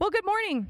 Well, 0.00 0.10
good 0.10 0.26
morning. 0.26 0.66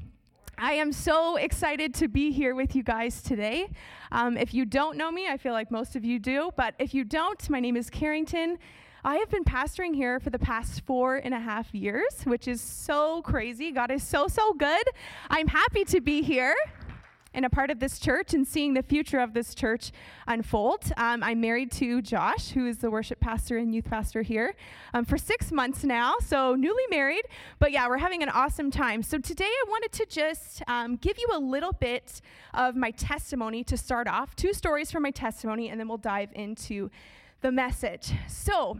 I 0.55 0.73
am 0.73 0.93
so 0.93 1.37
excited 1.37 1.95
to 1.95 2.07
be 2.07 2.31
here 2.31 2.53
with 2.53 2.75
you 2.75 2.83
guys 2.83 3.23
today. 3.23 3.71
Um, 4.11 4.37
if 4.37 4.53
you 4.53 4.65
don't 4.65 4.97
know 4.97 5.11
me, 5.11 5.27
I 5.27 5.37
feel 5.37 5.51
like 5.51 5.71
most 5.71 5.95
of 5.95 6.05
you 6.05 6.19
do, 6.19 6.51
but 6.55 6.75
if 6.77 6.93
you 6.93 7.03
don't, 7.03 7.49
my 7.49 7.59
name 7.59 7.75
is 7.75 7.89
Carrington. 7.89 8.59
I 9.03 9.15
have 9.15 9.31
been 9.31 9.43
pastoring 9.43 9.95
here 9.95 10.19
for 10.19 10.29
the 10.29 10.37
past 10.37 10.81
four 10.85 11.15
and 11.15 11.33
a 11.33 11.39
half 11.39 11.73
years, 11.73 12.21
which 12.25 12.47
is 12.47 12.61
so 12.61 13.23
crazy. 13.23 13.71
God 13.71 13.89
is 13.89 14.03
so, 14.03 14.27
so 14.27 14.53
good. 14.53 14.83
I'm 15.31 15.47
happy 15.47 15.85
to 15.85 16.01
be 16.01 16.21
here 16.21 16.55
and 17.35 17.45
a 17.45 17.49
part 17.49 17.69
of 17.69 17.79
this 17.79 17.99
church 17.99 18.33
and 18.33 18.47
seeing 18.47 18.73
the 18.73 18.81
future 18.81 19.19
of 19.19 19.33
this 19.33 19.53
church 19.53 19.91
unfold. 20.25 20.91
Um, 20.97 21.21
I'm 21.21 21.41
married 21.41 21.71
to 21.73 22.01
Josh, 22.01 22.49
who 22.49 22.65
is 22.65 22.79
the 22.79 22.89
worship 22.89 23.19
pastor 23.19 23.57
and 23.57 23.75
youth 23.75 23.85
pastor 23.85 24.21
here, 24.21 24.55
um, 24.93 25.05
for 25.05 25.17
six 25.17 25.51
months 25.51 25.83
now, 25.83 26.15
so 26.19 26.55
newly 26.55 26.83
married. 26.89 27.25
But 27.59 27.71
yeah, 27.71 27.87
we're 27.87 27.97
having 27.97 28.23
an 28.23 28.29
awesome 28.29 28.71
time. 28.71 29.03
So 29.03 29.19
today 29.19 29.45
I 29.45 29.63
wanted 29.69 29.91
to 29.91 30.05
just 30.07 30.63
um, 30.67 30.95
give 30.95 31.17
you 31.19 31.27
a 31.33 31.39
little 31.39 31.73
bit 31.73 32.21
of 32.53 32.75
my 32.75 32.91
testimony 32.91 33.63
to 33.65 33.77
start 33.77 34.07
off, 34.07 34.35
two 34.35 34.53
stories 34.53 34.89
from 34.89 35.03
my 35.03 35.11
testimony, 35.11 35.69
and 35.69 35.79
then 35.79 35.87
we'll 35.87 35.97
dive 35.97 36.29
into 36.33 36.89
the 37.41 37.51
message. 37.51 38.13
So, 38.27 38.79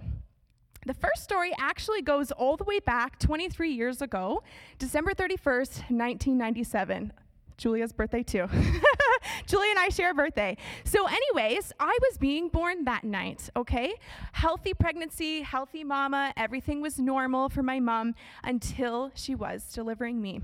the 0.85 0.94
first 0.94 1.23
story 1.23 1.52
actually 1.59 2.03
goes 2.03 2.31
all 2.31 2.58
the 2.58 2.63
way 2.63 2.80
back 2.80 3.17
23 3.17 3.72
years 3.72 4.03
ago, 4.03 4.44
December 4.77 5.13
31st, 5.13 5.89
1997. 5.89 7.11
Julia's 7.58 7.94
birthday 7.94 8.23
too. 8.23 8.48
Julia 9.48 9.70
and 9.72 9.80
I 9.80 9.90
share 9.90 10.12
a 10.12 10.14
birthday. 10.14 10.58
So, 10.84 11.08
anyways, 11.08 11.72
I 11.80 11.98
was 12.09 12.18
being 12.18 12.50
born 12.50 12.86
that 12.86 13.04
night, 13.04 13.50
okay? 13.55 13.94
Healthy 14.34 14.73
pregnancy, 14.73 15.41
healthy 15.41 15.84
mama, 15.84 16.34
everything 16.38 16.81
was 16.81 17.00
normal 17.00 17.50
for 17.50 17.64
my 17.64 17.80
mom 17.80 18.16
until 18.44 19.12
she 19.16 19.36
was 19.36 19.72
delivering 19.73 20.22
me. 20.22 20.41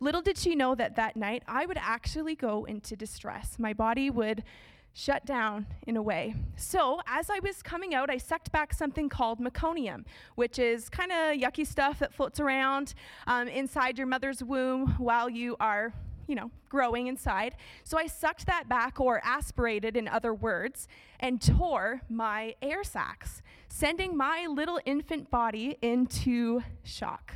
Little 0.00 0.22
did 0.22 0.38
she 0.38 0.54
know 0.54 0.74
that 0.74 0.96
that 0.96 1.16
night 1.16 1.42
I 1.46 1.66
would 1.66 1.78
actually 1.78 2.34
go 2.34 2.64
into 2.64 2.96
distress. 2.96 3.56
My 3.58 3.72
body 3.72 4.10
would 4.10 4.44
shut 4.92 5.24
down 5.24 5.66
in 5.86 5.96
a 5.96 6.02
way. 6.02 6.34
So, 6.56 7.00
as 7.06 7.30
I 7.30 7.38
was 7.40 7.62
coming 7.62 7.94
out, 7.94 8.10
I 8.10 8.16
sucked 8.16 8.50
back 8.50 8.72
something 8.72 9.08
called 9.08 9.38
meconium, 9.38 10.04
which 10.34 10.58
is 10.58 10.88
kind 10.88 11.12
of 11.12 11.36
yucky 11.36 11.66
stuff 11.66 11.98
that 12.00 12.12
floats 12.12 12.40
around 12.40 12.94
um, 13.26 13.48
inside 13.48 13.98
your 13.98 14.06
mother's 14.06 14.42
womb 14.42 14.94
while 14.98 15.28
you 15.28 15.56
are 15.60 15.92
you 16.28 16.36
know, 16.36 16.50
growing 16.68 17.08
inside. 17.08 17.56
So 17.82 17.98
I 17.98 18.06
sucked 18.06 18.46
that 18.46 18.68
back, 18.68 19.00
or 19.00 19.20
aspirated 19.24 19.96
in 19.96 20.06
other 20.06 20.32
words, 20.32 20.86
and 21.18 21.42
tore 21.42 22.02
my 22.08 22.54
air 22.62 22.84
sacs, 22.84 23.42
sending 23.68 24.16
my 24.16 24.46
little 24.48 24.78
infant 24.84 25.30
body 25.30 25.76
into 25.82 26.62
shock. 26.84 27.34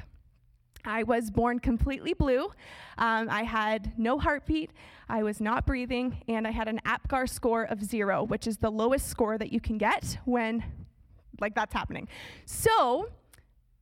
I 0.85 1.05
was 1.05 1.31
born 1.31 1.61
completely 1.61 2.13
blue. 2.13 2.53
Um, 2.99 3.29
I 3.31 3.45
had 3.45 3.97
no 3.99 4.19
heartbeat. 4.19 4.73
I 5.09 5.23
was 5.23 5.41
not 5.41 5.65
breathing, 5.65 6.23
and 6.27 6.47
I 6.47 6.51
had 6.51 6.69
an 6.69 6.81
APGAR 6.85 7.29
score 7.29 7.65
of 7.65 7.83
zero, 7.83 8.25
which 8.25 8.47
is 8.47 8.57
the 8.57 8.71
lowest 8.71 9.07
score 9.09 9.39
that 9.39 9.53
you 9.53 9.61
can 9.61 9.79
get 9.79 10.19
when, 10.25 10.65
like, 11.41 11.55
that's 11.55 11.73
happening. 11.73 12.09
So 12.47 13.11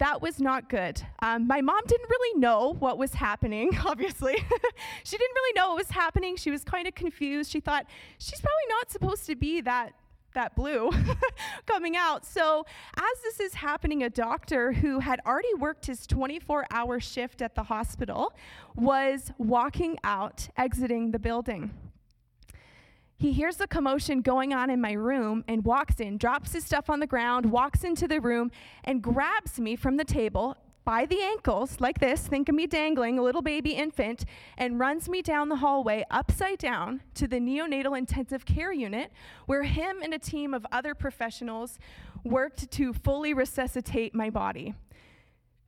that 0.01 0.23
was 0.23 0.41
not 0.41 0.69
good. 0.71 1.01
Um, 1.21 1.47
my 1.47 1.61
mom 1.61 1.81
didn't 1.87 2.09
really 2.09 2.41
know 2.41 2.75
what 2.79 2.97
was 2.99 3.15
happening, 3.15 3.77
obviously. 3.87 4.35
she 5.05 5.17
didn't 5.17 5.35
really 5.35 5.53
know 5.55 5.69
what 5.69 5.77
was 5.77 5.91
happening. 5.91 6.37
She 6.37 6.51
was 6.51 6.65
kind 6.65 6.89
of 6.89 6.95
confused. 6.95 7.53
She 7.53 7.61
thought, 7.61 7.87
she's 8.19 8.41
probably 8.41 8.69
not 8.71 8.91
supposed 8.91 9.27
to 9.27 9.37
be 9.37 9.61
that 9.61 9.93
that 10.33 10.55
blue 10.55 10.91
coming 11.67 11.97
out. 11.97 12.25
So, 12.25 12.65
as 12.97 13.23
this 13.25 13.41
is 13.41 13.55
happening, 13.55 14.05
a 14.05 14.11
doctor 14.11 14.73
who 14.73 15.01
had 15.01 15.21
already 15.27 15.53
worked 15.55 15.87
his 15.87 16.07
24 16.07 16.67
hour 16.71 17.01
shift 17.01 17.43
at 17.43 17.57
the 17.57 17.65
hospital 17.65 18.33
was 18.77 19.33
walking 19.39 19.99
out, 20.05 20.49
exiting 20.57 21.11
the 21.11 21.19
building. 21.19 21.73
He 23.21 23.33
hears 23.33 23.57
the 23.57 23.67
commotion 23.67 24.23
going 24.23 24.55
on 24.55 24.71
in 24.71 24.81
my 24.81 24.93
room 24.93 25.45
and 25.47 25.63
walks 25.63 26.01
in, 26.01 26.17
drops 26.17 26.55
his 26.55 26.65
stuff 26.65 26.89
on 26.89 27.01
the 27.01 27.07
ground, 27.07 27.53
walks 27.53 27.85
into 27.85 28.09
the 28.09 28.19
room, 28.19 28.51
and 28.83 29.03
grabs 29.03 29.61
me 29.61 29.77
from 29.77 29.99
the 29.99 30.07
table 30.07 30.57
by 30.87 31.05
the 31.05 31.21
ankles, 31.21 31.83
like 31.83 32.01
this, 32.01 32.27
think 32.27 32.49
of 32.49 32.55
me 32.55 32.67
dangling, 32.67 33.19
a 33.19 33.23
little 33.23 33.43
baby 33.43 33.73
infant, 33.73 34.25
and 34.57 34.81
runs 34.81 35.07
me 35.07 35.21
down 35.21 35.51
the 35.51 35.57
hallway 35.57 36.03
upside 36.11 36.57
down 36.57 37.03
to 37.13 37.29
the 37.29 37.39
neonatal 37.39 37.97
intensive 37.97 38.47
care 38.47 38.73
unit, 38.73 39.13
where 39.45 39.65
him 39.65 39.99
and 40.03 40.15
a 40.15 40.19
team 40.19 40.55
of 40.55 40.67
other 40.73 40.95
professionals 40.95 41.79
worked 42.25 42.71
to 42.71 42.95
fully 42.95 43.35
resuscitate 43.35 44.15
my 44.15 44.31
body. 44.31 44.73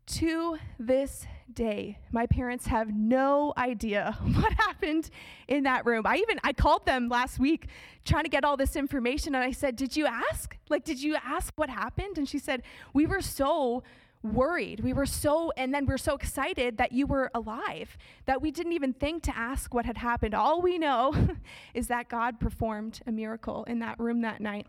To 0.07 0.57
this 0.79 1.27
day, 1.55 1.99
my 2.11 2.27
parents 2.27 2.67
have 2.67 2.95
no 2.95 3.53
idea 3.57 4.17
what 4.23 4.53
happened 4.55 5.11
in 5.49 5.65
that 5.65 5.87
room. 5.87 6.07
I 6.07 6.17
even 6.17 6.41
I 6.45 6.53
called 6.53 6.87
them 6.87 7.09
last 7.09 7.39
week 7.39 7.69
trying 8.05 8.25
to 8.25 8.31
get 8.31 8.45
all 8.45 8.57
this 8.57 8.77
information 8.77 9.35
and 9.35 9.45
I 9.45 9.53
said, 9.53 9.77
"Did 9.77 9.97
you 9.97 10.07
ask? 10.07 10.57
Like 10.69 10.85
did 10.85 11.03
you 11.03 11.17
ask 11.17 11.53
what 11.57 11.71
happened?" 11.71 12.19
And 12.19 12.29
she 12.29 12.39
said, 12.39 12.63
"We 12.93 13.07
were 13.07 13.23
so 13.23 13.83
worried. 14.23 14.81
We 14.81 14.93
were 14.93 15.07
so 15.07 15.53
and 15.57 15.75
then 15.75 15.85
we 15.85 15.93
we're 15.93 15.99
so 15.99 16.15
excited 16.15 16.79
that 16.79 16.93
you 16.93 17.07
were 17.07 17.31
alive 17.35 17.97
that 18.27 18.41
we 18.41 18.51
didn't 18.51 18.73
even 18.73 18.93
think 18.93 19.25
to 19.25 19.37
ask 19.37 19.75
what 19.75 19.85
had 19.85 19.99
happened. 19.99 20.35
All 20.35 20.63
we 20.63 20.79
know 20.79 21.15
is 21.75 21.89
that 21.89 22.09
God 22.09 22.41
performed 22.41 23.01
a 23.07 23.13
miracle 23.13 23.65
in 23.65 23.81
that 23.81 23.99
room 23.99 24.23
that 24.23 24.41
night." 24.41 24.67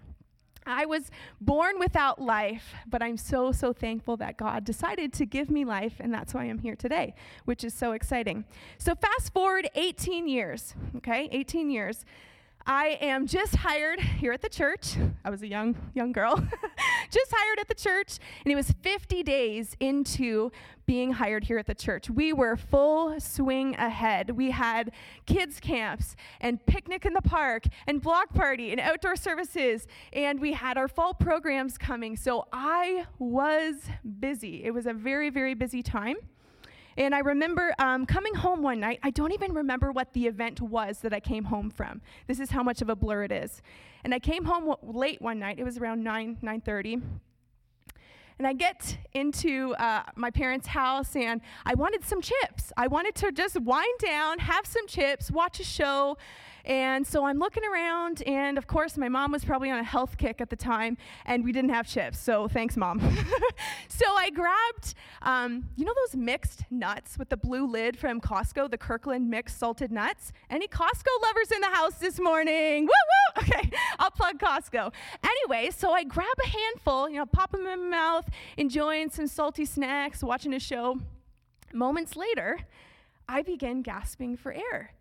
I 0.66 0.85
was 0.85 1.12
born 1.41 1.79
without 1.79 2.22
life, 2.22 2.74
but 2.88 3.01
I'm 3.01 3.18
so, 3.18 3.51
so 3.51 3.74
thankful 3.74 4.18
that 4.18 4.38
God 4.38 4.63
decided 4.63 5.13
to 5.13 5.25
give 5.25 5.50
me 5.50 5.66
life, 5.66 5.94
and 6.00 6.13
that's 6.13 6.34
why 6.34 6.44
I'm 6.44 6.59
here 6.59 6.75
today, 6.75 7.16
which 7.46 7.63
is 7.63 7.74
so 7.74 7.91
exciting. 7.91 8.46
So, 8.78 8.96
fast 8.96 9.34
forward 9.34 9.69
18 9.75 10.28
years, 10.28 10.75
okay, 10.97 11.29
18 11.31 11.69
years. 11.69 12.06
I 12.66 12.97
am 13.01 13.28
just 13.28 13.57
hired 13.57 14.00
here 14.19 14.31
at 14.31 14.41
the 14.41 14.50
church. 14.50 14.96
I 15.25 15.29
was 15.29 15.41
a 15.41 15.47
young 15.47 15.75
young 15.94 16.13
girl, 16.13 16.35
just 17.12 17.31
hired 17.31 17.59
at 17.59 17.68
the 17.68 17.75
church, 17.75 18.19
and 18.46 18.51
it 18.51 18.56
was 18.56 18.72
50 18.81 19.22
days 19.24 19.75
into 19.79 20.51
being 20.85 21.13
hired 21.13 21.46
here 21.46 21.57
at 21.57 21.66
the 21.66 21.75
church. 21.75 22.09
We 22.09 22.31
were 22.31 22.56
full 22.56 23.19
swing 23.19 23.75
ahead. 23.75 24.31
We 24.31 24.51
had 24.51 24.91
kids 25.25 25.59
camps 25.59 26.16
and 26.40 26.66
picnic 26.66 27.06
in 27.06 27.13
the 27.13 27.22
park 27.22 27.66
and 27.88 28.01
block 28.01 28.34
party 28.34 28.72
and 28.72 28.80
outdoor 28.80 29.16
services, 29.16 29.88
and 30.13 30.40
we 30.40 30.53
had 30.53 30.78
our 30.78 30.88
fall 30.88 31.13
programs 31.13 31.78
coming. 31.78 32.16
So 32.16 32.47
I 32.53 33.06
was 33.19 33.75
busy. 34.19 34.63
It 34.63 34.72
was 34.72 34.85
a 34.85 34.94
very 34.94 35.30
very 35.30 35.53
busy 35.53 35.84
time. 35.84 36.16
And 36.97 37.15
I 37.15 37.19
remember 37.19 37.73
um, 37.79 38.05
coming 38.05 38.35
home 38.35 38.61
one 38.61 38.79
night. 38.79 38.99
I 39.03 39.09
don't 39.09 39.31
even 39.31 39.53
remember 39.53 39.91
what 39.91 40.13
the 40.13 40.27
event 40.27 40.61
was 40.61 40.99
that 40.99 41.13
I 41.13 41.19
came 41.19 41.45
home 41.45 41.69
from. 41.69 42.01
This 42.27 42.39
is 42.39 42.51
how 42.51 42.63
much 42.63 42.81
of 42.81 42.89
a 42.89 42.95
blur 42.95 43.23
it 43.23 43.31
is. 43.31 43.61
And 44.03 44.13
I 44.13 44.19
came 44.19 44.45
home 44.45 44.67
w- 44.67 44.99
late 44.99 45.21
one 45.21 45.39
night. 45.39 45.59
It 45.59 45.63
was 45.63 45.77
around 45.77 46.03
9, 46.03 46.37
9.30. 46.43 47.01
And 48.39 48.47
I 48.47 48.53
get 48.53 48.97
into 49.13 49.75
uh, 49.75 50.03
my 50.16 50.31
parents' 50.31 50.67
house 50.67 51.16
and 51.16 51.41
I 51.66 51.73
wanted 51.75 52.03
some 52.03 52.21
chips. 52.21 52.71
I 52.77 52.88
wanted 52.88 53.16
to 53.16 53.31
just 53.31 53.59
wind 53.59 53.99
down, 53.99 54.39
have 54.39 54.66
some 54.66 54.88
chips, 54.88 55.31
watch 55.31 55.59
a 55.59 55.63
show, 55.63 56.17
and 56.66 57.05
so 57.05 57.25
I'm 57.25 57.39
looking 57.39 57.63
around, 57.66 58.23
and 58.23 58.57
of 58.57 58.67
course, 58.67 58.97
my 58.97 59.09
mom 59.09 59.33
was 59.33 59.44
probably 59.44 59.69
on 59.69 59.79
a 59.79 59.83
health 59.83 60.17
kick 60.17 60.39
at 60.39 60.49
the 60.49 60.55
time, 60.55 60.97
and 61.25 61.44
we 61.44 61.51
didn't 61.51 61.71
have 61.71 61.85
chips. 61.85 62.19
So 62.19 62.47
thanks, 62.47 62.77
mom. 62.77 63.01
so 63.89 64.05
I 64.16 64.29
grabbed, 64.29 64.94
um, 65.23 65.65
you 65.75 65.83
know, 65.83 65.94
those 66.05 66.15
mixed 66.15 66.63
nuts 66.71 67.17
with 67.17 67.27
the 67.27 67.35
blue 67.35 67.67
lid 67.67 67.97
from 67.97 68.21
Costco, 68.21 68.71
the 68.71 68.77
Kirkland 68.77 69.29
mixed 69.29 69.59
salted 69.59 69.91
nuts? 69.91 70.31
Any 70.50 70.67
Costco 70.67 71.09
lovers 71.21 71.51
in 71.51 71.59
the 71.59 71.67
house 71.67 71.95
this 71.95 72.19
morning? 72.19 72.83
Woo 72.83 72.88
woo! 72.88 73.23
Okay, 73.44 73.71
I'll 74.00 74.11
plug 74.11 74.38
Costco. 74.39 74.94
Anyway, 75.23 75.71
so 75.71 75.91
I 75.91 76.03
grab 76.03 76.27
a 76.45 76.47
handful, 76.47 77.09
you 77.09 77.17
know, 77.17 77.25
pop 77.25 77.51
them 77.51 77.65
in 77.65 77.89
my 77.89 77.97
mouth, 77.97 78.22
enjoying 78.57 79.09
some 79.09 79.28
salty 79.28 79.66
snacks, 79.66 80.23
watching 80.23 80.53
a 80.53 80.59
show. 80.59 81.00
Moments 81.73 82.16
later, 82.16 82.59
I 83.28 83.41
began 83.41 83.81
gasping 83.81 84.38
for 84.38 84.53
air. 84.53 84.94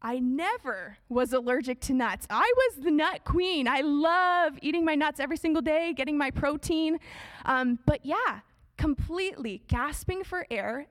I 0.00 0.20
never 0.20 0.98
was 1.08 1.32
allergic 1.32 1.80
to 1.82 1.92
nuts. 1.92 2.26
I 2.30 2.52
was 2.56 2.84
the 2.84 2.90
nut 2.90 3.24
queen. 3.24 3.66
I 3.66 3.80
love 3.80 4.58
eating 4.62 4.84
my 4.84 4.94
nuts 4.94 5.18
every 5.18 5.36
single 5.36 5.62
day, 5.62 5.92
getting 5.92 6.16
my 6.16 6.30
protein. 6.30 6.98
Um, 7.44 7.78
but 7.84 8.04
yeah, 8.04 8.40
completely 8.76 9.62
gasping 9.66 10.22
for 10.22 10.46
air, 10.50 10.86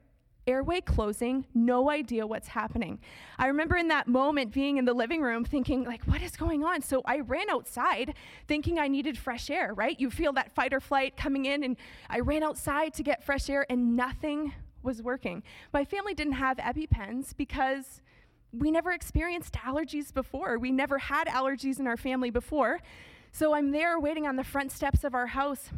airway 0.47 0.81
closing, 0.81 1.45
no 1.53 1.89
idea 1.89 2.25
what's 2.25 2.47
happening. 2.47 2.99
I 3.37 3.47
remember 3.47 3.75
in 3.75 3.89
that 3.89 4.07
moment 4.07 4.53
being 4.53 4.77
in 4.77 4.85
the 4.85 4.93
living 4.93 5.21
room 5.21 5.43
thinking, 5.43 5.83
like, 5.83 6.03
what 6.05 6.21
is 6.21 6.35
going 6.35 6.63
on? 6.63 6.81
So 6.81 7.01
I 7.05 7.19
ran 7.19 7.49
outside 7.49 8.15
thinking 8.47 8.79
I 8.79 8.87
needed 8.87 9.17
fresh 9.17 9.49
air, 9.49 9.73
right? 9.73 9.99
You 9.99 10.09
feel 10.09 10.33
that 10.33 10.55
fight 10.55 10.73
or 10.73 10.79
flight 10.79 11.17
coming 11.17 11.45
in, 11.45 11.63
and 11.63 11.75
I 12.09 12.21
ran 12.21 12.43
outside 12.43 12.93
to 12.95 13.03
get 13.03 13.23
fresh 13.23 13.49
air, 13.49 13.65
and 13.69 13.95
nothing 13.95 14.53
was 14.81 15.03
working. 15.03 15.43
My 15.73 15.83
family 15.83 16.13
didn't 16.13 16.33
have 16.33 16.57
EpiPens 16.57 17.35
because 17.35 18.01
we 18.53 18.71
never 18.71 18.91
experienced 18.91 19.53
allergies 19.53 20.13
before. 20.13 20.57
We 20.57 20.71
never 20.71 20.97
had 20.97 21.27
allergies 21.27 21.79
in 21.79 21.87
our 21.87 21.97
family 21.97 22.29
before. 22.29 22.79
So 23.31 23.53
I'm 23.53 23.71
there 23.71 23.99
waiting 23.99 24.25
on 24.25 24.37
the 24.37 24.43
front 24.43 24.71
steps 24.71 25.03
of 25.03 25.13
our 25.13 25.27
house, 25.27 25.69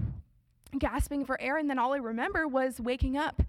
gasping 0.78 1.26
for 1.26 1.42
air, 1.42 1.58
and 1.58 1.70
then 1.70 1.80
all 1.80 1.94
I 1.94 1.98
remember 1.98 2.48
was 2.48 2.80
waking 2.80 3.18
up 3.18 3.42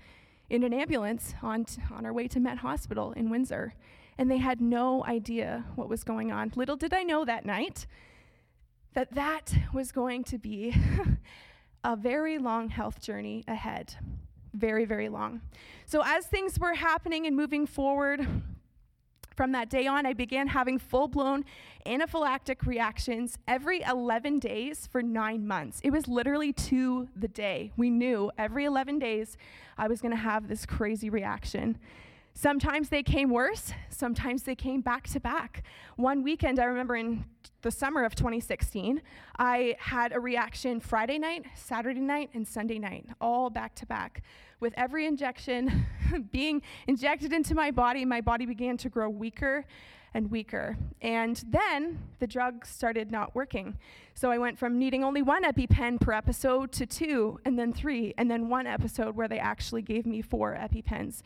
in 0.51 0.65
an 0.65 0.75
ambulance 0.75 1.35
on, 1.43 1.65
t- 1.65 1.81
on 1.91 2.05
our 2.05 2.13
way 2.13 2.29
to 2.29 2.41
Met 2.41 2.59
Hospital 2.59 3.13
in 3.13 3.31
Windsor. 3.31 3.75
And 4.19 4.31
they 4.31 4.39
had 4.39 4.61
no 4.61 5.05
idea 5.07 5.65
what 5.77 5.89
was 5.89 6.05
going 6.05 6.31
on. 6.31 6.53
Little 6.55 6.77
did 6.77 6.93
I 6.93 7.05
know 7.05 7.25
that 7.25 7.47
night 7.47 7.87
that 8.93 9.15
that 9.15 9.55
was 9.73 9.93
going 9.93 10.25
to 10.25 10.37
be 10.37 10.75
a 11.85 11.97
very 11.97 12.39
long 12.39 12.69
health 12.69 13.01
journey 13.01 13.45
ahead. 13.47 13.95
Very, 14.53 14.85
very 14.85 15.09
long. 15.09 15.41
So, 15.87 16.03
as 16.05 16.27
things 16.27 16.59
were 16.59 16.75
happening 16.75 17.25
and 17.27 17.37
moving 17.37 17.67
forward, 17.67 18.27
from 19.41 19.53
that 19.53 19.71
day 19.71 19.87
on, 19.87 20.05
I 20.05 20.13
began 20.13 20.49
having 20.49 20.79
full 20.79 21.09
blown 21.09 21.47
anaphylactic 21.87 22.67
reactions 22.67 23.39
every 23.49 23.81
11 23.81 24.39
days 24.39 24.87
for 24.87 25.03
nine 25.03 25.47
months. 25.47 25.81
It 25.83 25.93
was 25.93 26.07
literally 26.07 26.53
to 26.53 27.09
the 27.17 27.27
day. 27.27 27.73
We 27.75 27.89
knew 27.89 28.31
every 28.37 28.67
11 28.67 28.99
days 28.99 29.39
I 29.79 29.89
was 29.89 30.03
going 30.03 30.11
to 30.11 30.19
have 30.19 30.47
this 30.47 30.67
crazy 30.67 31.09
reaction. 31.09 31.79
Sometimes 32.35 32.89
they 32.89 33.03
came 33.03 33.31
worse, 33.31 33.73
sometimes 33.91 34.45
they 34.45 34.55
came 34.55 34.81
back 34.81 35.07
to 35.09 35.21
back. 35.21 35.63
One 35.97 36.23
weekend, 36.23 36.59
I 36.59 36.65
remember 36.65 36.97
in 36.97 37.25
the 37.63 37.71
summer 37.71 38.05
of 38.05 38.15
2016, 38.15 39.03
I 39.39 39.77
had 39.79 40.13
a 40.13 40.21
reaction 40.21 40.81
Friday 40.81 41.19
night, 41.19 41.45
Saturday 41.55 42.01
night, 42.01 42.31
and 42.33 42.47
Sunday 42.47 42.79
night, 42.79 43.07
all 43.21 43.51
back 43.51 43.75
to 43.77 43.87
back. 43.87 44.23
With 44.61 44.73
every 44.77 45.07
injection 45.07 45.87
being 46.33 46.63
injected 46.87 47.33
into 47.33 47.55
my 47.55 47.71
body, 47.71 48.05
my 48.05 48.21
body 48.21 48.47
began 48.47 48.77
to 48.79 48.89
grow 48.89 49.11
weaker 49.11 49.67
and 50.15 50.31
weaker. 50.31 50.77
And 51.01 51.43
then 51.49 51.99
the 52.19 52.27
drug 52.27 52.67
started 52.67 53.11
not 53.11 53.35
working. 53.35 53.77
So 54.15 54.31
I 54.31 54.39
went 54.39 54.59
from 54.59 54.79
needing 54.79 55.05
only 55.05 55.23
one 55.23 55.45
EpiPen 55.45 56.01
per 56.01 56.13
episode 56.13 56.73
to 56.73 56.87
two, 56.87 57.39
and 57.45 57.59
then 57.59 57.73
three, 57.73 58.15
and 58.19 58.31
then 58.31 58.49
one 58.49 58.67
episode 58.67 59.15
where 59.15 59.29
they 59.29 59.39
actually 59.39 59.83
gave 59.83 60.07
me 60.07 60.21
four 60.21 60.57
EpiPens 60.61 61.23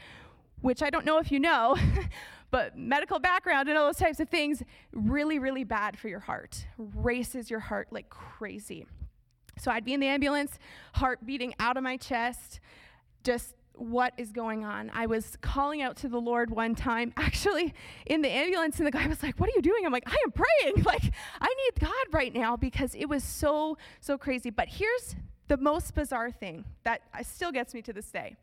which 0.60 0.82
I 0.82 0.90
don't 0.90 1.04
know 1.04 1.18
if 1.18 1.30
you 1.30 1.40
know, 1.40 1.76
but 2.50 2.76
medical 2.76 3.18
background 3.18 3.68
and 3.68 3.76
all 3.76 3.86
those 3.86 3.96
types 3.96 4.20
of 4.20 4.28
things, 4.28 4.62
really, 4.92 5.38
really 5.38 5.64
bad 5.64 5.98
for 5.98 6.08
your 6.08 6.20
heart. 6.20 6.66
Races 6.78 7.50
your 7.50 7.60
heart 7.60 7.88
like 7.90 8.08
crazy. 8.08 8.86
So 9.58 9.70
I'd 9.70 9.84
be 9.84 9.94
in 9.94 10.00
the 10.00 10.06
ambulance, 10.06 10.58
heart 10.94 11.24
beating 11.24 11.54
out 11.60 11.76
of 11.76 11.82
my 11.82 11.96
chest, 11.96 12.60
just 13.22 13.54
what 13.76 14.14
is 14.16 14.30
going 14.30 14.64
on? 14.64 14.90
I 14.94 15.06
was 15.06 15.36
calling 15.40 15.82
out 15.82 15.96
to 15.98 16.08
the 16.08 16.20
Lord 16.20 16.50
one 16.50 16.74
time, 16.74 17.12
actually 17.16 17.74
in 18.06 18.22
the 18.22 18.30
ambulance, 18.30 18.78
and 18.78 18.86
the 18.86 18.90
guy 18.90 19.06
was 19.06 19.22
like, 19.22 19.38
What 19.38 19.48
are 19.48 19.52
you 19.56 19.62
doing? 19.62 19.84
I'm 19.84 19.92
like, 19.92 20.08
I 20.08 20.16
am 20.24 20.32
praying. 20.32 20.74
Like, 20.84 21.12
I 21.40 21.48
need 21.48 21.80
God 21.80 22.06
right 22.12 22.32
now 22.32 22.56
because 22.56 22.94
it 22.94 23.08
was 23.08 23.24
so, 23.24 23.78
so 24.00 24.18
crazy. 24.18 24.50
But 24.50 24.68
here's 24.68 25.16
the 25.48 25.56
most 25.56 25.94
bizarre 25.94 26.30
thing 26.30 26.64
that 26.84 27.02
uh, 27.12 27.22
still 27.22 27.50
gets 27.50 27.74
me 27.74 27.82
to 27.82 27.92
this 27.92 28.10
day. 28.10 28.36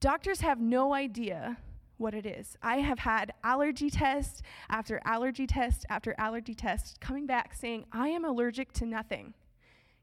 Doctors 0.00 0.40
have 0.40 0.58
no 0.58 0.94
idea 0.94 1.58
what 1.98 2.14
it 2.14 2.24
is. 2.24 2.56
I 2.62 2.76
have 2.76 3.00
had 3.00 3.34
allergy 3.44 3.90
test 3.90 4.42
after 4.70 4.98
allergy 5.04 5.46
test 5.46 5.84
after 5.90 6.14
allergy 6.16 6.54
test 6.54 6.98
coming 7.00 7.26
back 7.26 7.54
saying, 7.54 7.84
I 7.92 8.08
am 8.08 8.24
allergic 8.24 8.72
to 8.74 8.86
nothing. 8.86 9.34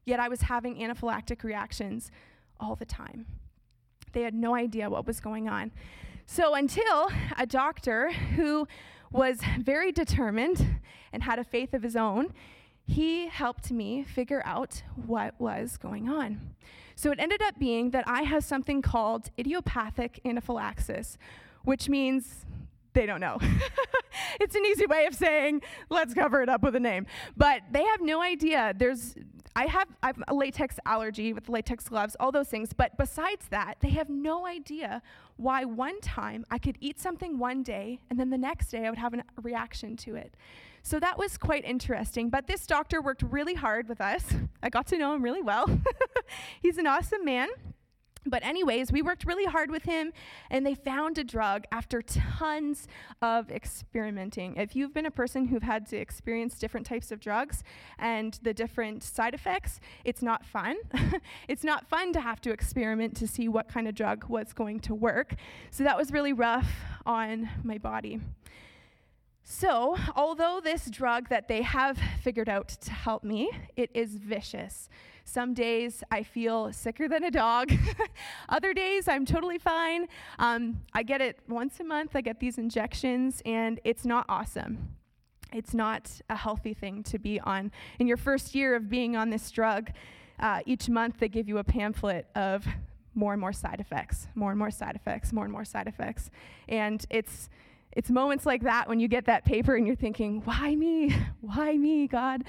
Yet 0.04 0.20
I 0.20 0.28
was 0.28 0.42
having 0.42 0.76
anaphylactic 0.76 1.42
reactions 1.42 2.12
all 2.60 2.76
the 2.76 2.84
time. 2.84 3.26
They 4.12 4.22
had 4.22 4.34
no 4.34 4.54
idea 4.54 4.88
what 4.88 5.04
was 5.04 5.18
going 5.18 5.48
on. 5.48 5.72
So 6.26 6.54
until 6.54 7.10
a 7.36 7.44
doctor 7.44 8.12
who 8.12 8.68
was 9.10 9.40
very 9.58 9.90
determined 9.90 10.80
and 11.12 11.24
had 11.24 11.40
a 11.40 11.44
faith 11.44 11.74
of 11.74 11.82
his 11.82 11.96
own, 11.96 12.32
he 12.88 13.28
helped 13.28 13.70
me 13.70 14.02
figure 14.02 14.42
out 14.44 14.82
what 15.06 15.34
was 15.38 15.76
going 15.76 16.08
on. 16.08 16.40
So 16.96 17.12
it 17.12 17.20
ended 17.20 17.42
up 17.42 17.58
being 17.58 17.90
that 17.90 18.02
I 18.08 18.22
have 18.22 18.42
something 18.42 18.82
called 18.82 19.30
idiopathic 19.38 20.20
anaphylaxis, 20.24 21.18
which 21.64 21.88
means 21.88 22.46
they 22.94 23.04
don't 23.04 23.20
know. 23.20 23.38
it's 24.40 24.56
an 24.56 24.64
easy 24.64 24.86
way 24.86 25.04
of 25.04 25.14
saying, 25.14 25.60
let's 25.90 26.14
cover 26.14 26.42
it 26.42 26.48
up 26.48 26.62
with 26.62 26.74
a 26.74 26.80
name. 26.80 27.06
But 27.36 27.60
they 27.70 27.84
have 27.84 28.00
no 28.00 28.22
idea. 28.22 28.72
There's 28.76 29.14
I 29.54 29.66
have, 29.66 29.88
I 30.02 30.06
have 30.08 30.22
a 30.28 30.34
latex 30.34 30.78
allergy 30.86 31.32
with 31.32 31.48
latex 31.48 31.88
gloves, 31.88 32.16
all 32.20 32.32
those 32.32 32.48
things. 32.48 32.72
But 32.72 32.96
besides 32.96 33.48
that, 33.50 33.74
they 33.80 33.90
have 33.90 34.08
no 34.08 34.46
idea 34.46 35.02
why 35.36 35.64
one 35.64 36.00
time 36.00 36.46
I 36.50 36.58
could 36.58 36.78
eat 36.80 37.00
something 37.00 37.38
one 37.38 37.62
day 37.62 37.98
and 38.08 38.18
then 38.18 38.30
the 38.30 38.38
next 38.38 38.70
day 38.70 38.86
I 38.86 38.90
would 38.90 38.98
have 38.98 39.14
a 39.14 39.22
reaction 39.42 39.96
to 39.98 40.14
it. 40.14 40.34
So 40.88 40.98
that 41.00 41.18
was 41.18 41.36
quite 41.36 41.66
interesting. 41.66 42.30
But 42.30 42.46
this 42.46 42.66
doctor 42.66 43.02
worked 43.02 43.22
really 43.22 43.52
hard 43.52 43.90
with 43.90 44.00
us. 44.00 44.24
I 44.62 44.70
got 44.70 44.86
to 44.86 44.96
know 44.96 45.14
him 45.14 45.22
really 45.22 45.42
well. 45.42 45.68
He's 46.62 46.78
an 46.78 46.86
awesome 46.86 47.26
man. 47.26 47.48
But, 48.24 48.42
anyways, 48.42 48.90
we 48.90 49.02
worked 49.02 49.26
really 49.26 49.44
hard 49.44 49.70
with 49.70 49.82
him, 49.82 50.12
and 50.50 50.64
they 50.64 50.74
found 50.74 51.18
a 51.18 51.24
drug 51.24 51.64
after 51.70 52.00
tons 52.00 52.88
of 53.20 53.50
experimenting. 53.50 54.56
If 54.56 54.74
you've 54.74 54.94
been 54.94 55.04
a 55.04 55.10
person 55.10 55.46
who've 55.46 55.62
had 55.62 55.86
to 55.88 55.98
experience 55.98 56.58
different 56.58 56.86
types 56.86 57.12
of 57.12 57.20
drugs 57.20 57.62
and 57.98 58.38
the 58.42 58.54
different 58.54 59.02
side 59.02 59.34
effects, 59.34 59.80
it's 60.04 60.22
not 60.22 60.44
fun. 60.44 60.76
it's 61.48 61.64
not 61.64 61.86
fun 61.86 62.14
to 62.14 62.20
have 62.20 62.40
to 62.42 62.50
experiment 62.50 63.14
to 63.18 63.26
see 63.26 63.46
what 63.46 63.68
kind 63.68 63.88
of 63.88 63.94
drug 63.94 64.24
was 64.28 64.54
going 64.54 64.80
to 64.80 64.94
work. 64.94 65.34
So, 65.70 65.84
that 65.84 65.98
was 65.98 66.12
really 66.12 66.32
rough 66.32 66.70
on 67.04 67.50
my 67.62 67.76
body. 67.76 68.20
So, 69.50 69.96
although 70.14 70.60
this 70.62 70.90
drug 70.90 71.30
that 71.30 71.48
they 71.48 71.62
have 71.62 71.98
figured 72.20 72.50
out 72.50 72.68
to 72.68 72.90
help 72.90 73.24
me, 73.24 73.50
it 73.76 73.90
is 73.94 74.16
vicious. 74.16 74.90
Some 75.24 75.54
days 75.54 76.04
I 76.10 76.22
feel 76.22 76.70
sicker 76.70 77.08
than 77.08 77.24
a 77.24 77.30
dog. 77.30 77.72
Other 78.50 78.74
days 78.74 79.08
I'm 79.08 79.24
totally 79.24 79.56
fine. 79.56 80.06
Um, 80.38 80.82
I 80.92 81.02
get 81.02 81.22
it 81.22 81.38
once 81.48 81.80
a 81.80 81.84
month, 81.84 82.10
I 82.14 82.20
get 82.20 82.40
these 82.40 82.58
injections, 82.58 83.40
and 83.46 83.80
it's 83.84 84.04
not 84.04 84.26
awesome. 84.28 84.94
It's 85.50 85.72
not 85.72 86.10
a 86.28 86.36
healthy 86.36 86.74
thing 86.74 87.02
to 87.04 87.18
be 87.18 87.40
on. 87.40 87.72
In 87.98 88.06
your 88.06 88.18
first 88.18 88.54
year 88.54 88.76
of 88.76 88.90
being 88.90 89.16
on 89.16 89.30
this 89.30 89.50
drug, 89.50 89.92
uh, 90.38 90.60
each 90.66 90.90
month 90.90 91.20
they 91.20 91.28
give 91.30 91.48
you 91.48 91.56
a 91.56 91.64
pamphlet 91.64 92.26
of 92.34 92.66
more 93.14 93.32
and 93.32 93.40
more 93.40 93.54
side 93.54 93.80
effects, 93.80 94.28
more 94.34 94.50
and 94.50 94.58
more 94.58 94.70
side 94.70 94.94
effects, 94.94 95.32
more 95.32 95.44
and 95.44 95.52
more 95.52 95.64
side 95.64 95.86
effects. 95.86 96.30
And 96.68 97.06
it's 97.08 97.48
it's 97.98 98.10
moments 98.10 98.46
like 98.46 98.62
that 98.62 98.88
when 98.88 99.00
you 99.00 99.08
get 99.08 99.24
that 99.24 99.44
paper 99.44 99.74
and 99.74 99.84
you're 99.84 99.96
thinking, 99.96 100.40
why 100.44 100.76
me? 100.76 101.12
Why 101.40 101.76
me, 101.76 102.06
God? 102.06 102.44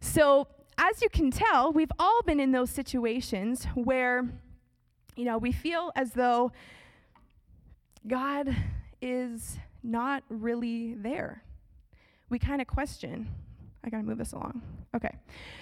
So, 0.00 0.46
as 0.78 1.02
you 1.02 1.08
can 1.08 1.32
tell, 1.32 1.72
we've 1.72 1.90
all 1.98 2.22
been 2.22 2.38
in 2.38 2.52
those 2.52 2.70
situations 2.70 3.64
where, 3.74 4.28
you 5.16 5.24
know, 5.24 5.38
we 5.38 5.50
feel 5.50 5.90
as 5.96 6.12
though 6.12 6.52
God 8.06 8.54
is 9.00 9.58
not 9.82 10.22
really 10.28 10.94
there. 10.94 11.42
We 12.30 12.38
kind 12.38 12.60
of 12.60 12.68
question 12.68 13.26
I 13.84 13.90
gotta 13.90 14.04
move 14.04 14.18
this 14.18 14.32
along. 14.32 14.62
Okay. 14.94 15.16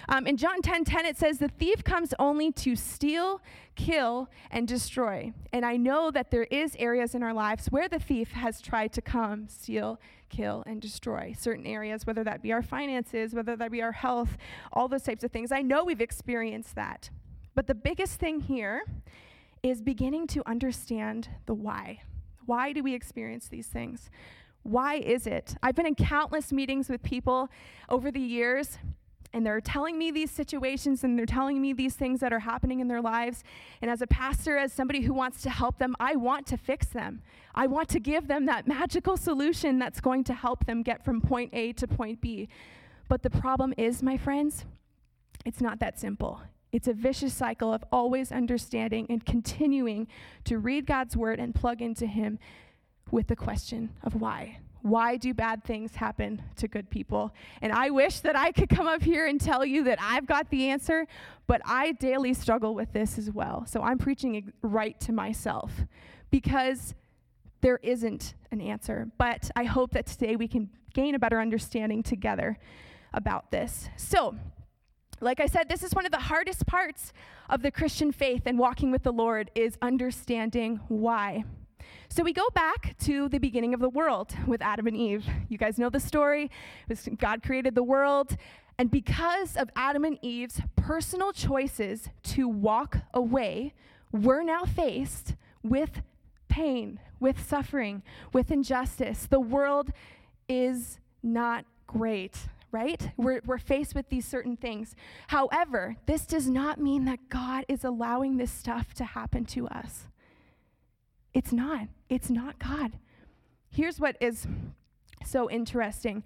Um, 0.09 0.27
in 0.27 0.37
John 0.37 0.61
10 0.61 0.83
10, 0.83 1.05
it 1.05 1.17
says, 1.17 1.39
The 1.39 1.47
thief 1.47 1.83
comes 1.83 2.13
only 2.19 2.51
to 2.53 2.75
steal, 2.75 3.41
kill, 3.75 4.29
and 4.51 4.67
destroy. 4.67 5.33
And 5.51 5.65
I 5.65 5.77
know 5.77 6.11
that 6.11 6.29
there 6.29 6.43
is 6.43 6.75
areas 6.77 7.15
in 7.15 7.23
our 7.23 7.33
lives 7.33 7.67
where 7.67 7.89
the 7.89 7.99
thief 7.99 8.31
has 8.31 8.61
tried 8.61 8.93
to 8.93 9.01
come, 9.01 9.47
steal, 9.47 9.99
kill, 10.29 10.63
and 10.67 10.81
destroy. 10.81 11.33
Certain 11.37 11.65
areas, 11.65 12.05
whether 12.05 12.23
that 12.23 12.43
be 12.43 12.51
our 12.51 12.61
finances, 12.61 13.33
whether 13.33 13.55
that 13.55 13.71
be 13.71 13.81
our 13.81 13.91
health, 13.91 14.37
all 14.71 14.87
those 14.87 15.03
types 15.03 15.23
of 15.23 15.31
things. 15.31 15.51
I 15.51 15.61
know 15.61 15.83
we've 15.83 16.01
experienced 16.01 16.75
that. 16.75 17.09
But 17.55 17.67
the 17.67 17.75
biggest 17.75 18.19
thing 18.19 18.39
here 18.39 18.83
is 19.63 19.81
beginning 19.81 20.27
to 20.27 20.47
understand 20.47 21.29
the 21.45 21.53
why. 21.53 22.01
Why 22.45 22.73
do 22.73 22.83
we 22.83 22.93
experience 22.93 23.47
these 23.47 23.67
things? 23.67 24.09
Why 24.63 24.95
is 24.95 25.25
it? 25.25 25.55
I've 25.63 25.75
been 25.75 25.87
in 25.87 25.95
countless 25.95 26.51
meetings 26.51 26.89
with 26.89 27.01
people 27.01 27.49
over 27.89 28.11
the 28.11 28.19
years, 28.19 28.77
and 29.33 29.45
they're 29.45 29.61
telling 29.61 29.97
me 29.97 30.11
these 30.11 30.29
situations 30.29 31.03
and 31.03 31.17
they're 31.17 31.25
telling 31.25 31.61
me 31.61 31.73
these 31.73 31.95
things 31.95 32.19
that 32.19 32.33
are 32.33 32.39
happening 32.39 32.79
in 32.79 32.87
their 32.87 33.01
lives. 33.01 33.43
And 33.81 33.89
as 33.89 34.01
a 34.01 34.07
pastor, 34.07 34.57
as 34.57 34.73
somebody 34.73 35.01
who 35.01 35.13
wants 35.13 35.41
to 35.43 35.49
help 35.49 35.77
them, 35.77 35.95
I 35.99 36.15
want 36.15 36.45
to 36.47 36.57
fix 36.57 36.87
them. 36.87 37.21
I 37.55 37.67
want 37.67 37.89
to 37.89 37.99
give 37.99 38.27
them 38.27 38.45
that 38.45 38.67
magical 38.67 39.17
solution 39.17 39.79
that's 39.79 40.01
going 40.01 40.25
to 40.25 40.33
help 40.33 40.65
them 40.65 40.83
get 40.83 41.03
from 41.03 41.21
point 41.21 41.51
A 41.53 41.73
to 41.73 41.87
point 41.87 42.21
B. 42.21 42.49
But 43.07 43.23
the 43.23 43.29
problem 43.29 43.73
is, 43.77 44.03
my 44.03 44.17
friends, 44.17 44.65
it's 45.45 45.61
not 45.61 45.79
that 45.79 45.99
simple. 45.99 46.41
It's 46.71 46.87
a 46.87 46.93
vicious 46.93 47.33
cycle 47.33 47.73
of 47.73 47.83
always 47.91 48.31
understanding 48.31 49.05
and 49.09 49.25
continuing 49.25 50.07
to 50.45 50.57
read 50.57 50.85
God's 50.85 51.17
word 51.17 51.39
and 51.39 51.53
plug 51.53 51.81
into 51.81 52.05
Him 52.05 52.39
with 53.09 53.27
the 53.27 53.35
question 53.35 53.91
of 54.03 54.15
why. 54.15 54.59
Why 54.83 55.17
do 55.17 55.33
bad 55.33 55.63
things 55.63 55.95
happen 55.95 56.41
to 56.55 56.67
good 56.67 56.89
people? 56.89 57.33
And 57.61 57.71
I 57.71 57.91
wish 57.91 58.21
that 58.21 58.35
I 58.35 58.51
could 58.51 58.69
come 58.69 58.87
up 58.87 59.03
here 59.03 59.27
and 59.27 59.39
tell 59.39 59.63
you 59.63 59.83
that 59.83 59.99
I've 60.01 60.25
got 60.25 60.49
the 60.49 60.69
answer, 60.69 61.05
but 61.45 61.61
I 61.65 61.91
daily 61.91 62.33
struggle 62.33 62.73
with 62.73 62.91
this 62.91 63.17
as 63.19 63.29
well. 63.29 63.65
So 63.67 63.83
I'm 63.83 63.99
preaching 63.99 64.51
right 64.63 64.99
to 65.01 65.11
myself 65.11 65.71
because 66.31 66.95
there 67.61 67.79
isn't 67.83 68.33
an 68.49 68.59
answer. 68.59 69.11
But 69.19 69.51
I 69.55 69.65
hope 69.65 69.91
that 69.91 70.07
today 70.07 70.35
we 70.35 70.47
can 70.47 70.69
gain 70.93 71.13
a 71.13 71.19
better 71.19 71.39
understanding 71.39 72.01
together 72.01 72.57
about 73.13 73.51
this. 73.51 73.87
So, 73.97 74.35
Like 75.23 75.39
I 75.39 75.45
said, 75.45 75.69
this 75.69 75.83
is 75.83 75.93
one 75.93 76.07
of 76.07 76.11
the 76.11 76.17
hardest 76.17 76.65
parts 76.65 77.13
of 77.47 77.61
the 77.61 77.69
Christian 77.69 78.11
faith 78.11 78.41
and 78.47 78.57
walking 78.57 78.89
with 78.89 79.03
the 79.03 79.13
Lord 79.13 79.51
is 79.53 79.77
understanding 79.79 80.79
why. 80.87 81.43
So 82.09 82.23
we 82.23 82.33
go 82.33 82.47
back 82.53 82.97
to 82.99 83.29
the 83.29 83.37
beginning 83.37 83.73
of 83.73 83.79
the 83.79 83.89
world 83.89 84.33
with 84.47 84.61
Adam 84.61 84.87
and 84.87 84.97
Eve. 84.97 85.25
You 85.49 85.57
guys 85.57 85.77
know 85.77 85.89
the 85.89 85.99
story. 85.99 86.51
God 87.17 87.43
created 87.43 87.75
the 87.75 87.83
world, 87.83 88.37
and 88.77 88.89
because 88.89 89.55
of 89.55 89.69
Adam 89.75 90.05
and 90.05 90.17
Eve's 90.21 90.61
personal 90.75 91.31
choices 91.31 92.09
to 92.23 92.47
walk 92.47 92.97
away, 93.13 93.73
we're 94.11 94.43
now 94.43 94.63
faced 94.65 95.35
with 95.63 96.01
pain, 96.47 96.99
with 97.19 97.47
suffering, 97.47 98.03
with 98.33 98.51
injustice. 98.51 99.27
The 99.27 99.39
world 99.39 99.91
is 100.49 100.99
not 101.23 101.65
great 101.87 102.47
right? 102.71 103.11
We're, 103.17 103.41
we're 103.45 103.57
faced 103.57 103.95
with 103.95 104.09
these 104.09 104.25
certain 104.25 104.55
things. 104.55 104.95
However, 105.27 105.97
this 106.05 106.25
does 106.25 106.47
not 106.47 106.79
mean 106.79 107.05
that 107.05 107.29
God 107.29 107.65
is 107.67 107.83
allowing 107.83 108.37
this 108.37 108.51
stuff 108.51 108.93
to 108.95 109.03
happen 109.03 109.45
to 109.47 109.67
us. 109.67 110.07
It's 111.33 111.53
not. 111.53 111.87
It's 112.09 112.29
not 112.29 112.59
God. 112.59 112.93
Here's 113.69 113.99
what 113.99 114.17
is 114.19 114.47
so 115.25 115.49
interesting. 115.49 116.23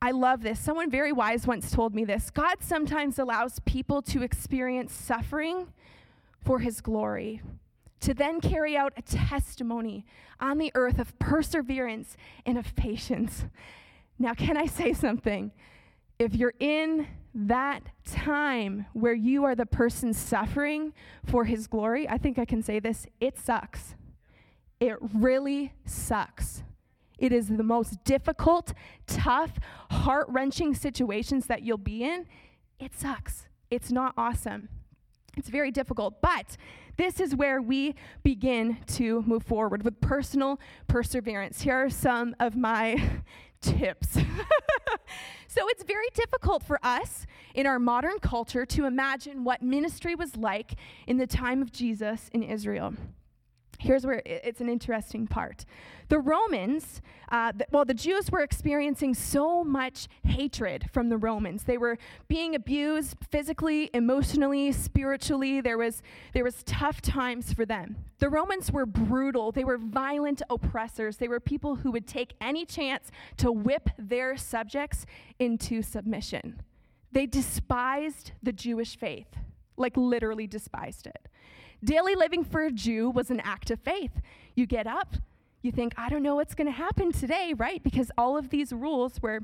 I 0.00 0.10
love 0.10 0.42
this. 0.42 0.60
Someone 0.60 0.90
very 0.90 1.12
wise 1.12 1.46
once 1.46 1.70
told 1.70 1.94
me 1.94 2.04
this 2.04 2.30
God 2.30 2.56
sometimes 2.60 3.18
allows 3.18 3.60
people 3.60 4.02
to 4.02 4.22
experience 4.22 4.92
suffering 4.92 5.68
for 6.44 6.60
his 6.60 6.80
glory, 6.80 7.40
to 8.00 8.14
then 8.14 8.40
carry 8.40 8.76
out 8.76 8.92
a 8.96 9.02
testimony 9.02 10.04
on 10.38 10.58
the 10.58 10.70
earth 10.74 10.98
of 10.98 11.18
perseverance 11.18 12.16
and 12.44 12.56
of 12.56 12.76
patience. 12.76 13.46
Now, 14.18 14.34
can 14.34 14.56
I 14.56 14.66
say 14.66 14.92
something? 14.92 15.50
if 16.18 16.34
you're 16.34 16.54
in 16.58 17.06
that 17.34 17.82
time 18.04 18.86
where 18.94 19.12
you 19.12 19.44
are 19.44 19.54
the 19.54 19.66
person 19.66 20.14
suffering 20.14 20.92
for 21.24 21.44
his 21.44 21.66
glory, 21.66 22.08
I 22.08 22.18
think 22.18 22.38
I 22.38 22.44
can 22.44 22.62
say 22.62 22.80
this 22.80 23.06
it 23.20 23.38
sucks. 23.38 23.94
It 24.80 24.96
really 25.14 25.72
sucks. 25.84 26.62
It 27.18 27.32
is 27.32 27.48
the 27.48 27.62
most 27.62 28.04
difficult, 28.04 28.74
tough, 29.06 29.52
heart 29.90 30.26
wrenching 30.28 30.74
situations 30.74 31.46
that 31.46 31.62
you'll 31.62 31.78
be 31.78 32.04
in. 32.04 32.26
It 32.78 32.94
sucks. 32.94 33.46
It's 33.70 33.90
not 33.90 34.12
awesome. 34.18 34.68
It's 35.36 35.48
very 35.48 35.70
difficult. 35.70 36.20
But 36.20 36.56
this 36.98 37.20
is 37.20 37.34
where 37.34 37.60
we 37.60 37.94
begin 38.22 38.78
to 38.88 39.22
move 39.26 39.44
forward 39.44 39.82
with 39.82 40.00
personal 40.00 40.60
perseverance. 40.88 41.62
Here 41.62 41.84
are 41.84 41.90
some 41.90 42.34
of 42.38 42.54
my 42.54 43.22
tips. 43.62 44.12
so 45.48 45.68
it's 45.68 45.84
very 45.84 46.08
difficult 46.14 46.62
for 46.62 46.78
us 46.82 47.26
in 47.54 47.66
our 47.66 47.78
modern 47.78 48.18
culture 48.18 48.66
to 48.66 48.84
imagine 48.84 49.42
what 49.42 49.62
ministry 49.62 50.14
was 50.14 50.36
like 50.36 50.74
in 51.06 51.16
the 51.16 51.26
time 51.26 51.62
of 51.62 51.72
Jesus 51.72 52.28
in 52.32 52.42
Israel 52.42 52.94
here's 53.78 54.06
where 54.06 54.22
it's 54.24 54.60
an 54.60 54.68
interesting 54.68 55.26
part. 55.26 55.64
The 56.08 56.18
Romans, 56.18 57.00
uh, 57.30 57.52
th- 57.52 57.68
well, 57.72 57.84
the 57.84 57.94
Jews 57.94 58.30
were 58.30 58.40
experiencing 58.40 59.14
so 59.14 59.64
much 59.64 60.08
hatred 60.24 60.88
from 60.92 61.08
the 61.08 61.16
Romans. 61.16 61.64
They 61.64 61.78
were 61.78 61.98
being 62.28 62.54
abused 62.54 63.16
physically, 63.30 63.90
emotionally, 63.92 64.72
spiritually. 64.72 65.60
There 65.60 65.78
was, 65.78 66.02
there 66.32 66.44
was 66.44 66.62
tough 66.62 67.00
times 67.02 67.52
for 67.52 67.66
them. 67.66 67.96
The 68.18 68.28
Romans 68.28 68.70
were 68.70 68.86
brutal. 68.86 69.52
They 69.52 69.64
were 69.64 69.78
violent 69.78 70.42
oppressors. 70.48 71.16
They 71.16 71.28
were 71.28 71.40
people 71.40 71.76
who 71.76 71.90
would 71.90 72.06
take 72.06 72.34
any 72.40 72.64
chance 72.64 73.10
to 73.38 73.50
whip 73.50 73.90
their 73.98 74.36
subjects 74.36 75.06
into 75.38 75.82
submission. 75.82 76.62
They 77.12 77.26
despised 77.26 78.32
the 78.42 78.52
Jewish 78.52 78.98
faith, 78.98 79.28
like 79.76 79.96
literally 79.96 80.46
despised 80.46 81.06
it. 81.06 81.28
Daily 81.84 82.14
living 82.14 82.44
for 82.44 82.64
a 82.64 82.70
Jew 82.72 83.10
was 83.10 83.30
an 83.30 83.40
act 83.40 83.70
of 83.70 83.80
faith. 83.80 84.20
You 84.54 84.66
get 84.66 84.86
up, 84.86 85.16
you 85.62 85.72
think, 85.72 85.94
I 85.96 86.08
don't 86.08 86.22
know 86.22 86.36
what's 86.36 86.54
going 86.54 86.66
to 86.66 86.72
happen 86.72 87.12
today, 87.12 87.54
right? 87.56 87.82
Because 87.82 88.10
all 88.16 88.36
of 88.38 88.50
these 88.50 88.72
rules 88.72 89.20
were 89.20 89.40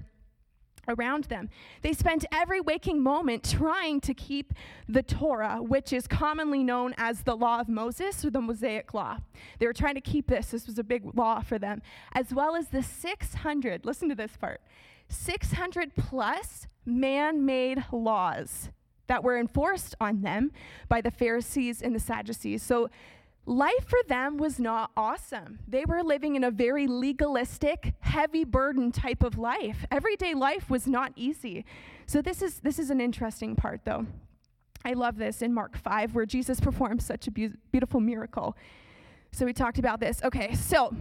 around 0.88 1.24
them. 1.24 1.48
They 1.82 1.92
spent 1.92 2.24
every 2.32 2.60
waking 2.60 3.02
moment 3.02 3.48
trying 3.48 4.00
to 4.00 4.14
keep 4.14 4.52
the 4.88 5.02
Torah, 5.02 5.58
which 5.60 5.92
is 5.92 6.06
commonly 6.06 6.62
known 6.64 6.94
as 6.96 7.22
the 7.22 7.36
law 7.36 7.60
of 7.60 7.68
Moses 7.68 8.24
or 8.24 8.30
the 8.30 8.40
Mosaic 8.40 8.92
law. 8.92 9.18
They 9.58 9.66
were 9.66 9.72
trying 9.72 9.94
to 9.94 10.00
keep 10.00 10.26
this. 10.26 10.50
This 10.50 10.66
was 10.66 10.78
a 10.78 10.84
big 10.84 11.14
law 11.14 11.40
for 11.40 11.58
them, 11.58 11.82
as 12.12 12.34
well 12.34 12.56
as 12.56 12.68
the 12.68 12.82
600, 12.82 13.84
listen 13.84 14.08
to 14.08 14.14
this 14.14 14.36
part 14.36 14.60
600 15.08 15.94
plus 15.94 16.66
man 16.86 17.44
made 17.44 17.84
laws 17.92 18.70
that 19.06 19.24
were 19.24 19.38
enforced 19.38 19.94
on 20.00 20.22
them 20.22 20.52
by 20.88 21.00
the 21.00 21.10
Pharisees 21.10 21.82
and 21.82 21.94
the 21.94 22.00
Sadducees. 22.00 22.62
So 22.62 22.88
life 23.46 23.86
for 23.86 23.98
them 24.08 24.36
was 24.36 24.58
not 24.58 24.90
awesome. 24.96 25.58
They 25.66 25.84
were 25.84 26.02
living 26.02 26.36
in 26.36 26.44
a 26.44 26.50
very 26.50 26.86
legalistic, 26.86 27.94
heavy 28.00 28.44
burden 28.44 28.92
type 28.92 29.22
of 29.22 29.38
life. 29.38 29.84
Everyday 29.90 30.34
life 30.34 30.70
was 30.70 30.86
not 30.86 31.12
easy. 31.16 31.64
So 32.06 32.22
this 32.22 32.42
is 32.42 32.60
this 32.60 32.78
is 32.78 32.90
an 32.90 33.00
interesting 33.00 33.56
part 33.56 33.80
though. 33.84 34.06
I 34.84 34.94
love 34.94 35.16
this 35.16 35.42
in 35.42 35.54
Mark 35.54 35.76
5 35.76 36.14
where 36.14 36.26
Jesus 36.26 36.60
performs 36.60 37.04
such 37.04 37.26
a 37.26 37.30
be- 37.30 37.52
beautiful 37.70 38.00
miracle. 38.00 38.56
So 39.30 39.46
we 39.46 39.52
talked 39.52 39.78
about 39.78 40.00
this. 40.00 40.20
Okay, 40.22 40.54
so 40.54 40.94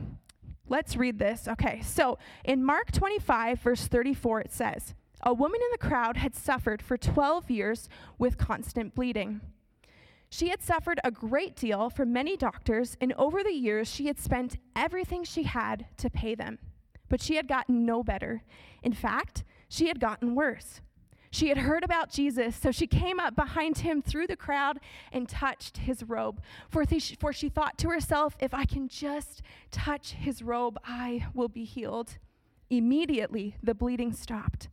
let's 0.70 0.96
read 0.96 1.20
this. 1.20 1.48
Okay, 1.48 1.82
so 1.82 2.18
in 2.46 2.64
Mark 2.64 2.92
25, 2.92 3.60
verse 3.60 3.88
34, 3.88 4.42
it 4.42 4.54
says, 4.54 4.94
a 5.24 5.34
woman 5.34 5.60
in 5.62 5.68
the 5.72 5.88
crowd 5.88 6.18
had 6.18 6.36
suffered 6.36 6.82
for 6.82 6.98
12 6.98 7.50
years 7.50 7.90
with 8.18 8.38
constant 8.38 8.96
bleeding. 8.96 9.42
She 10.30 10.50
had 10.50 10.62
suffered 10.62 11.00
a 11.04 11.12
great 11.12 11.56
deal 11.56 11.90
from 11.90 12.14
many 12.14 12.38
doctors, 12.38 12.96
and 13.02 13.14
over 13.14 13.44
the 13.44 13.54
years, 13.54 13.90
she 13.90 14.08
had 14.08 14.18
spent 14.18 14.58
everything 14.76 15.24
she 15.24 15.44
had 15.44 15.88
to 15.98 16.10
pay 16.10 16.36
them. 16.36 16.58
But 17.10 17.22
she 17.22 17.36
had 17.36 17.48
gotten 17.48 17.86
no 17.86 18.02
better. 18.02 18.44
In 18.82 18.94
fact, 18.94 19.44
she 19.68 19.88
had 19.90 20.00
gotten 20.00 20.34
worse. 20.34 20.80
She 21.32 21.50
had 21.50 21.60
heard 21.60 21.84
about 21.84 22.12
Jesus, 22.12 22.56
so 22.56 22.72
she 22.72 22.88
came 22.88 23.20
up 23.20 23.36
behind 23.36 23.80
him 23.80 24.02
through 24.02 24.28
the 24.28 24.36
crowd 24.36 24.80
and 25.12 25.28
touched 25.28 25.78
his 25.78 26.04
robe. 26.04 26.42
For, 26.70 26.86
th- 26.86 27.18
for 27.20 27.32
she 27.34 27.50
thought 27.50 27.78
to 27.80 27.90
herself, 27.90 28.36
if 28.40 28.54
I 28.54 28.66
can 28.66 28.88
just 28.88 29.42
touch 29.70 30.12
his 30.12 30.42
robe, 30.42 30.78
I 30.84 31.28
will 31.34 31.50
be 31.50 31.66
healed. 31.66 32.18
Immediately, 32.70 33.56
the 33.62 33.74
bleeding 33.74 34.14
stopped 34.14 34.70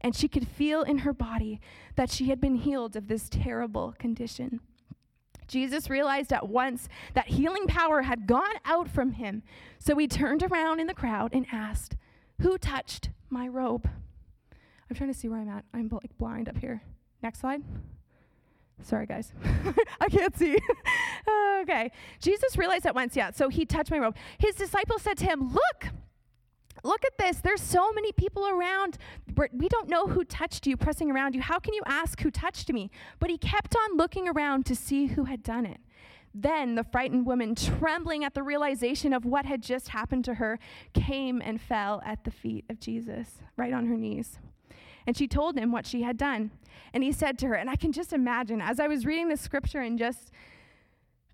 and 0.00 0.14
she 0.14 0.28
could 0.28 0.46
feel 0.46 0.82
in 0.82 0.98
her 0.98 1.12
body 1.12 1.60
that 1.96 2.10
she 2.10 2.28
had 2.28 2.40
been 2.40 2.56
healed 2.56 2.96
of 2.96 3.08
this 3.08 3.28
terrible 3.28 3.94
condition. 3.98 4.60
Jesus 5.48 5.88
realized 5.88 6.32
at 6.32 6.48
once 6.48 6.88
that 7.14 7.28
healing 7.28 7.66
power 7.66 8.02
had 8.02 8.26
gone 8.26 8.56
out 8.64 8.88
from 8.88 9.12
him. 9.12 9.42
So 9.78 9.96
he 9.96 10.06
turned 10.06 10.42
around 10.42 10.78
in 10.78 10.86
the 10.86 10.94
crowd 10.94 11.30
and 11.32 11.46
asked, 11.50 11.96
Who 12.42 12.58
touched 12.58 13.10
my 13.30 13.48
robe? 13.48 13.88
I'm 14.88 14.96
trying 14.96 15.12
to 15.12 15.18
see 15.18 15.28
where 15.28 15.40
I'm 15.40 15.48
at. 15.48 15.64
I'm 15.74 15.88
like 15.90 16.16
blind 16.18 16.48
up 16.48 16.58
here. 16.58 16.82
Next 17.22 17.40
slide. 17.40 17.62
Sorry, 18.82 19.06
guys. 19.06 19.32
I 20.00 20.08
can't 20.08 20.36
see. 20.36 20.56
okay. 21.62 21.90
Jesus 22.20 22.56
realized 22.56 22.86
at 22.86 22.94
once, 22.94 23.16
yeah, 23.16 23.32
so 23.32 23.48
he 23.48 23.64
touched 23.64 23.90
my 23.90 23.98
robe. 23.98 24.16
His 24.38 24.54
disciples 24.54 25.02
said 25.02 25.18
to 25.18 25.24
him, 25.24 25.52
Look, 25.52 25.92
Look 26.84 27.04
at 27.04 27.18
this. 27.18 27.38
There's 27.38 27.60
so 27.60 27.92
many 27.92 28.12
people 28.12 28.46
around. 28.48 28.98
We 29.52 29.68
don't 29.68 29.88
know 29.88 30.06
who 30.06 30.24
touched 30.24 30.66
you, 30.66 30.76
pressing 30.76 31.10
around 31.10 31.34
you. 31.34 31.40
How 31.42 31.58
can 31.58 31.74
you 31.74 31.82
ask 31.86 32.20
who 32.20 32.30
touched 32.30 32.72
me? 32.72 32.90
But 33.18 33.30
he 33.30 33.38
kept 33.38 33.76
on 33.76 33.96
looking 33.96 34.28
around 34.28 34.66
to 34.66 34.74
see 34.74 35.06
who 35.06 35.24
had 35.24 35.42
done 35.42 35.66
it. 35.66 35.78
Then 36.34 36.74
the 36.74 36.84
frightened 36.84 37.26
woman, 37.26 37.54
trembling 37.54 38.22
at 38.22 38.34
the 38.34 38.42
realization 38.42 39.12
of 39.12 39.24
what 39.24 39.46
had 39.46 39.62
just 39.62 39.88
happened 39.88 40.24
to 40.26 40.34
her, 40.34 40.58
came 40.94 41.40
and 41.42 41.60
fell 41.60 42.02
at 42.04 42.24
the 42.24 42.30
feet 42.30 42.64
of 42.68 42.78
Jesus, 42.78 43.38
right 43.56 43.72
on 43.72 43.86
her 43.86 43.96
knees. 43.96 44.38
And 45.06 45.16
she 45.16 45.26
told 45.26 45.56
him 45.56 45.72
what 45.72 45.86
she 45.86 46.02
had 46.02 46.16
done. 46.16 46.50
And 46.92 47.02
he 47.02 47.12
said 47.12 47.38
to 47.38 47.46
her, 47.48 47.54
and 47.54 47.68
I 47.68 47.76
can 47.76 47.92
just 47.92 48.12
imagine, 48.12 48.60
as 48.60 48.78
I 48.78 48.88
was 48.88 49.06
reading 49.06 49.28
this 49.28 49.40
scripture 49.40 49.80
and 49.80 49.98
just 49.98 50.30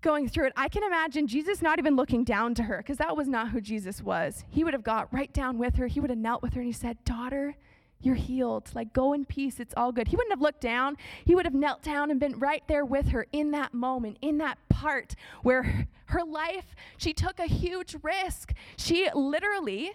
going 0.05 0.29
through 0.29 0.45
it, 0.45 0.53
I 0.55 0.69
can 0.69 0.83
imagine 0.83 1.25
Jesus 1.25 1.63
not 1.63 1.79
even 1.79 1.95
looking 1.95 2.23
down 2.23 2.53
to 2.55 2.63
her 2.63 2.77
because 2.77 2.97
that 2.97 3.17
was 3.17 3.27
not 3.27 3.49
who 3.49 3.59
Jesus 3.59 4.03
was. 4.03 4.45
He 4.51 4.63
would 4.63 4.73
have 4.73 4.83
got 4.83 5.11
right 5.11 5.33
down 5.33 5.57
with 5.57 5.77
her. 5.77 5.87
He 5.87 5.99
would 5.99 6.11
have 6.11 6.19
knelt 6.19 6.43
with 6.43 6.53
her 6.53 6.61
and 6.61 6.67
he 6.67 6.71
said, 6.71 7.03
Daughter, 7.03 7.55
you're 8.01 8.13
healed. 8.13 8.69
Like, 8.75 8.93
go 8.93 9.13
in 9.13 9.25
peace. 9.25 9.59
It's 9.59 9.73
all 9.75 9.91
good. 9.91 10.07
He 10.07 10.15
wouldn't 10.15 10.31
have 10.31 10.41
looked 10.41 10.61
down. 10.61 10.95
He 11.25 11.33
would 11.33 11.45
have 11.45 11.55
knelt 11.55 11.81
down 11.81 12.11
and 12.11 12.19
been 12.19 12.37
right 12.37 12.61
there 12.67 12.85
with 12.85 13.07
her 13.07 13.25
in 13.31 13.49
that 13.51 13.73
moment, 13.73 14.17
in 14.21 14.37
that 14.37 14.59
part 14.69 15.15
where 15.41 15.87
her 16.05 16.23
life, 16.23 16.75
she 16.97 17.11
took 17.11 17.39
a 17.39 17.47
huge 17.47 17.95
risk. 18.03 18.53
She 18.77 19.09
literally 19.15 19.93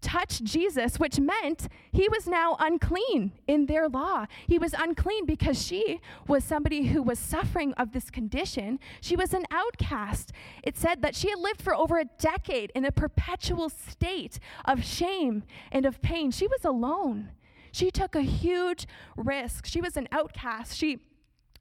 touch 0.00 0.42
Jesus, 0.42 0.98
which 0.98 1.18
meant 1.18 1.68
he 1.92 2.08
was 2.08 2.26
now 2.26 2.56
unclean 2.60 3.32
in 3.46 3.66
their 3.66 3.88
law. 3.88 4.26
He 4.46 4.58
was 4.58 4.74
unclean 4.74 5.26
because 5.26 5.64
she 5.64 6.00
was 6.26 6.44
somebody 6.44 6.86
who 6.86 7.02
was 7.02 7.18
suffering 7.18 7.72
of 7.74 7.92
this 7.92 8.10
condition. 8.10 8.78
She 9.00 9.16
was 9.16 9.34
an 9.34 9.44
outcast. 9.50 10.32
It 10.62 10.76
said 10.76 11.02
that 11.02 11.14
she 11.14 11.30
had 11.30 11.38
lived 11.38 11.62
for 11.62 11.74
over 11.74 11.98
a 11.98 12.04
decade 12.04 12.72
in 12.74 12.84
a 12.84 12.92
perpetual 12.92 13.68
state 13.68 14.38
of 14.64 14.84
shame 14.84 15.42
and 15.72 15.86
of 15.86 16.00
pain. 16.02 16.30
She 16.30 16.46
was 16.46 16.64
alone. 16.64 17.30
She 17.72 17.90
took 17.90 18.14
a 18.14 18.22
huge 18.22 18.86
risk. 19.16 19.66
She 19.66 19.80
was 19.80 19.96
an 19.96 20.08
outcast. 20.10 20.76
She 20.76 21.00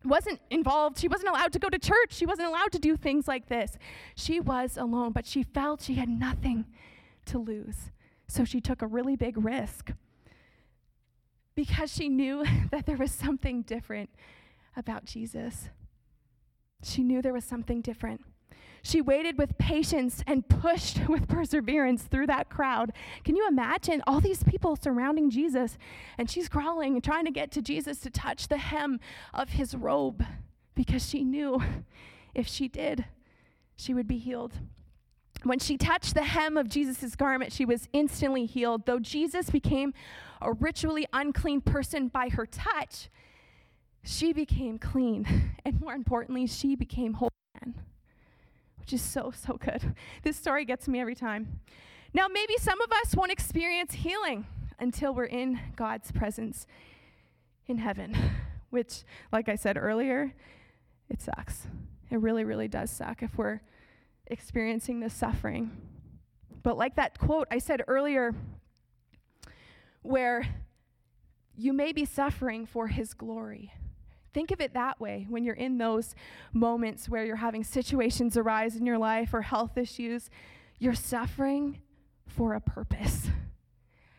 wasn't 0.04 0.40
involved. 0.50 1.00
She 1.00 1.08
wasn't 1.08 1.30
allowed 1.30 1.54
to 1.54 1.60
go 1.60 1.70
to 1.70 1.80
church. 1.80 2.12
She 2.12 2.26
wasn't 2.26 2.48
allowed 2.48 2.72
to 2.72 2.80
do 2.80 2.96
things 2.96 3.28
like 3.28 3.48
this. 3.48 3.78
She 4.16 4.40
was 4.40 4.78
alone, 4.78 5.12
but 5.12 5.26
she 5.26 5.44
felt 5.44 5.82
she 5.82 5.96
had 5.96 6.10
nothing 6.10 6.66
to 7.26 7.38
lose. 7.38 7.92
So 8.28 8.44
she 8.44 8.62
took 8.62 8.82
a 8.82 8.88
really 8.88 9.16
big 9.16 9.38
risk 9.38 9.92
because 11.56 11.92
she 11.92 12.10
knew 12.10 12.46
that 12.72 12.86
there 12.86 12.98
was 12.98 13.12
something 13.12 13.64
different 13.64 14.10
about 14.76 15.06
Jesus. 15.06 15.70
She 16.84 17.04
knew 17.04 17.22
there 17.22 17.34
was 17.34 17.46
something 17.46 17.82
different. 17.82 18.22
She 18.84 19.02
waited 19.02 19.38
with 19.38 19.58
patience 19.58 20.24
and 20.28 20.48
pushed 20.48 21.08
with 21.10 21.28
perseverance 21.28 22.04
through 22.04 22.28
that 22.28 22.50
crowd. 22.50 22.94
Can 23.26 23.36
you 23.36 23.48
imagine 23.48 24.02
all 24.08 24.22
these 24.22 24.44
people 24.44 24.76
surrounding 24.76 25.30
Jesus? 25.30 25.78
And 26.18 26.30
she's 26.30 26.48
crawling 26.48 26.94
and 26.94 27.04
trying 27.04 27.26
to 27.26 27.32
get 27.32 27.52
to 27.52 27.62
Jesus 27.62 28.00
to 28.00 28.10
touch 28.10 28.48
the 28.48 28.58
hem 28.58 29.00
of 29.34 29.50
his 29.50 29.76
robe 29.76 30.24
because 30.76 31.10
she 31.10 31.24
knew 31.24 31.62
if 32.36 32.48
she 32.48 32.68
did, 32.68 33.06
she 33.76 33.94
would 33.94 34.08
be 34.08 34.20
healed. 34.20 34.54
When 35.44 35.60
she 35.60 35.78
touched 35.78 36.14
the 36.14 36.24
hem 36.24 36.58
of 36.58 36.68
Jesus' 36.68 37.16
garment, 37.16 37.54
she 37.54 37.66
was 37.66 37.88
instantly 37.94 38.46
healed. 38.46 38.86
Though 38.86 39.00
Jesus 39.00 39.50
became 39.50 39.94
a 40.42 40.52
ritually 40.54 41.06
unclean 41.14 41.62
person 41.62 42.08
by 42.08 42.30
her 42.30 42.46
touch, 42.46 43.10
she 44.04 44.34
became 44.34 44.78
clean. 44.80 45.54
And 45.66 45.82
more 45.82 45.94
importantly, 45.94 46.48
she 46.48 46.78
became 46.78 47.16
whole 47.16 47.30
again 47.58 47.76
which 48.88 48.94
is 48.94 49.02
so, 49.02 49.34
so 49.36 49.58
good. 49.58 49.94
This 50.24 50.38
story 50.38 50.64
gets 50.64 50.88
me 50.88 51.02
every 51.02 51.14
time. 51.14 51.60
Now, 52.14 52.28
maybe 52.30 52.54
some 52.58 52.80
of 52.80 52.90
us 53.04 53.16
won't 53.16 53.34
experience 53.34 53.96
healing 53.96 54.46
until 54.80 55.14
we're 55.14 55.26
in 55.26 55.60
God's 55.76 56.10
presence 56.14 56.66
in 57.66 57.80
heaven, 57.80 58.16
which, 58.70 59.04
like 59.34 59.50
I 59.50 59.56
said 59.56 59.76
earlier, 59.76 60.34
it 61.10 61.22
sucks. 61.22 61.68
It 62.10 62.22
really, 62.22 62.46
really 62.46 62.70
does 62.70 62.90
suck 62.90 63.22
if 63.22 63.38
we're 63.38 63.60
experiencing 64.30 65.00
this 65.00 65.14
suffering. 65.14 65.72
But, 66.64 66.78
like 66.78 66.96
that 66.96 67.18
quote 67.18 67.48
I 67.52 67.60
said 67.60 67.82
earlier, 67.88 68.34
where 70.02 70.48
you 71.56 71.74
may 71.74 71.92
be 71.92 72.06
suffering 72.06 72.66
for 72.66 72.88
his 72.88 73.14
glory. 73.14 73.74
Think 74.34 74.52
of 74.52 74.62
it 74.62 74.74
that 74.74 75.00
way 75.00 75.26
when 75.28 75.44
you're 75.44 75.56
in 75.56 75.80
those 75.80 76.14
moments 76.54 77.10
where 77.10 77.26
you're 77.26 77.38
having 77.38 77.64
situations 77.64 78.38
arise 78.38 78.76
in 78.76 78.86
your 78.86 79.00
life 79.00 79.34
or 79.34 79.42
health 79.42 79.78
issues. 79.78 80.30
You're 80.78 80.94
suffering 80.94 81.80
for 82.28 82.54
a 82.54 82.62
purpose. 82.62 83.30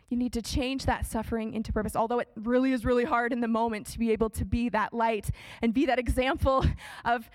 You 0.09 0.17
need 0.17 0.33
to 0.33 0.43
change 0.43 0.87
that 0.87 1.07
suffering 1.07 1.53
into 1.53 1.73
purpose. 1.73 1.95
Although 1.95 2.19
it 2.19 2.29
really 2.35 2.73
is 2.73 2.85
really 2.85 3.05
hard 3.05 3.33
in 3.33 3.41
the 3.41 3.49
moment 3.49 3.87
to 3.88 3.99
be 3.99 4.11
able 4.11 4.31
to 4.31 4.45
be 4.45 4.69
that 4.71 4.93
light 4.93 5.31
and 5.62 5.75
be 5.75 5.87
that 5.87 5.99
example 5.99 6.65
of 7.05 7.31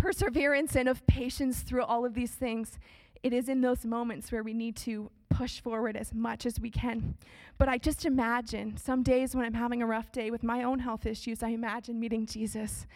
perseverance 0.00 0.76
and 0.76 0.88
of 0.88 1.06
patience 1.06 1.60
through 1.60 1.82
all 1.82 2.06
of 2.06 2.14
these 2.14 2.32
things, 2.32 2.78
it 3.22 3.32
is 3.32 3.48
in 3.48 3.60
those 3.60 3.84
moments 3.84 4.32
where 4.32 4.42
we 4.42 4.54
need 4.54 4.74
to 4.74 5.10
push 5.28 5.60
forward 5.60 5.94
as 5.96 6.14
much 6.14 6.46
as 6.46 6.58
we 6.58 6.70
can. 6.70 7.14
But 7.58 7.68
I 7.68 7.76
just 7.76 8.06
imagine 8.06 8.78
some 8.78 9.02
days 9.02 9.34
when 9.34 9.44
I'm 9.44 9.54
having 9.54 9.82
a 9.82 9.86
rough 9.86 10.10
day 10.10 10.30
with 10.30 10.42
my 10.42 10.62
own 10.62 10.78
health 10.78 11.04
issues, 11.04 11.42
I 11.42 11.50
imagine 11.50 12.00
meeting 12.00 12.24
Jesus 12.24 12.86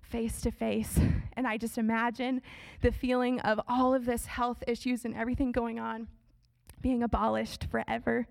face 0.00 0.40
to 0.42 0.52
face. 0.52 0.98
And 1.34 1.46
I 1.46 1.56
just 1.56 1.78
imagine 1.78 2.42
the 2.82 2.92
feeling 2.92 3.40
of 3.40 3.58
all 3.66 3.94
of 3.94 4.04
this 4.04 4.26
health 4.26 4.62
issues 4.68 5.04
and 5.04 5.16
everything 5.16 5.50
going 5.50 5.80
on 5.80 6.08
being 6.80 7.02
abolished 7.02 7.64
forever 7.70 8.26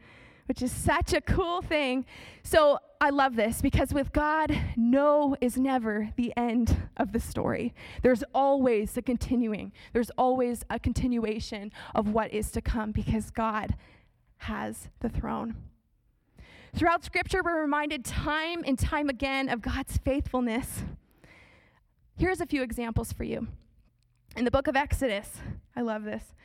which 0.51 0.61
is 0.61 0.69
such 0.73 1.13
a 1.13 1.21
cool 1.21 1.61
thing. 1.61 2.03
So 2.43 2.77
I 2.99 3.09
love 3.09 3.37
this 3.37 3.61
because 3.61 3.93
with 3.93 4.11
God, 4.11 4.53
no 4.75 5.37
is 5.39 5.57
never 5.57 6.09
the 6.17 6.33
end 6.35 6.89
of 6.97 7.13
the 7.13 7.21
story. 7.21 7.73
There's 8.01 8.21
always 8.35 8.97
a 8.97 9.01
continuing, 9.01 9.71
there's 9.93 10.09
always 10.17 10.65
a 10.69 10.77
continuation 10.77 11.71
of 11.95 12.09
what 12.09 12.33
is 12.33 12.51
to 12.51 12.61
come 12.61 12.91
because 12.91 13.31
God 13.31 13.77
has 14.39 14.89
the 14.99 15.07
throne. 15.07 15.55
Throughout 16.75 17.05
Scripture, 17.05 17.39
we're 17.41 17.61
reminded 17.61 18.03
time 18.03 18.61
and 18.67 18.77
time 18.77 19.07
again 19.07 19.47
of 19.47 19.61
God's 19.61 19.95
faithfulness. 19.99 20.83
Here's 22.17 22.41
a 22.41 22.45
few 22.45 22.61
examples 22.61 23.13
for 23.13 23.23
you. 23.23 23.47
In 24.35 24.43
the 24.43 24.51
book 24.51 24.67
of 24.67 24.75
Exodus, 24.75 25.29
I 25.77 25.81
love 25.81 26.03
this. 26.03 26.35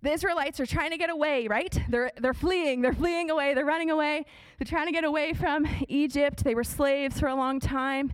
The 0.00 0.12
Israelites 0.12 0.60
are 0.60 0.66
trying 0.66 0.90
to 0.90 0.96
get 0.96 1.10
away, 1.10 1.48
right? 1.48 1.76
They're, 1.88 2.12
they're 2.20 2.34
fleeing. 2.34 2.82
They're 2.82 2.92
fleeing 2.92 3.30
away. 3.30 3.54
They're 3.54 3.64
running 3.64 3.90
away. 3.90 4.24
They're 4.58 4.66
trying 4.66 4.86
to 4.86 4.92
get 4.92 5.04
away 5.04 5.32
from 5.32 5.66
Egypt. 5.88 6.44
They 6.44 6.54
were 6.54 6.64
slaves 6.64 7.18
for 7.18 7.26
a 7.26 7.34
long 7.34 7.58
time. 7.58 8.12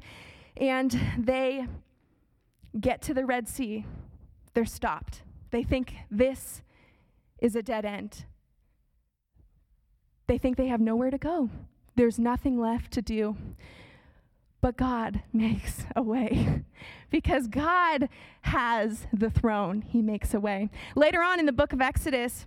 And 0.56 0.98
they 1.18 1.66
get 2.80 3.02
to 3.02 3.14
the 3.14 3.26
Red 3.26 3.48
Sea. 3.48 3.84
They're 4.54 4.64
stopped. 4.64 5.22
They 5.50 5.62
think 5.62 5.94
this 6.10 6.62
is 7.38 7.54
a 7.54 7.62
dead 7.62 7.84
end. 7.84 8.24
They 10.26 10.38
think 10.38 10.56
they 10.56 10.68
have 10.68 10.80
nowhere 10.80 11.10
to 11.10 11.18
go. 11.18 11.50
There's 11.96 12.18
nothing 12.18 12.58
left 12.58 12.92
to 12.92 13.02
do. 13.02 13.36
But 14.64 14.78
God 14.78 15.22
makes 15.34 15.84
a 15.94 16.00
way. 16.00 16.64
because 17.10 17.48
God 17.48 18.08
has 18.40 19.06
the 19.12 19.28
throne, 19.28 19.82
He 19.82 20.00
makes 20.00 20.32
a 20.32 20.40
way. 20.40 20.70
Later 20.96 21.20
on 21.20 21.38
in 21.38 21.44
the 21.44 21.52
book 21.52 21.74
of 21.74 21.82
Exodus, 21.82 22.46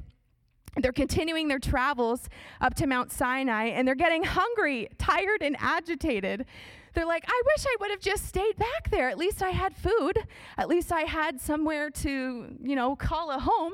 they're 0.78 0.92
continuing 0.92 1.48
their 1.48 1.60
travels 1.60 2.28
up 2.60 2.74
to 2.78 2.88
Mount 2.88 3.12
Sinai 3.12 3.66
and 3.66 3.88
they're 3.88 3.94
getting 3.94 4.24
hungry, 4.24 4.90
tired, 4.98 5.44
and 5.44 5.56
agitated. 5.60 6.48
They're 6.96 7.06
like, 7.06 7.24
I 7.28 7.42
wish 7.56 7.66
I 7.68 7.76
would 7.82 7.92
have 7.92 8.00
just 8.00 8.26
stayed 8.26 8.58
back 8.58 8.90
there. 8.90 9.10
At 9.10 9.20
least 9.20 9.44
I 9.44 9.52
had 9.52 9.76
food. 9.76 10.18
At 10.58 10.70
least 10.70 10.92
I 10.92 11.02
had 11.02 11.40
somewhere 11.40 11.92
to, 11.92 12.48
you 12.64 12.76
know, 12.76 12.96
call 12.96 13.30
a 13.30 13.38
home. 13.38 13.74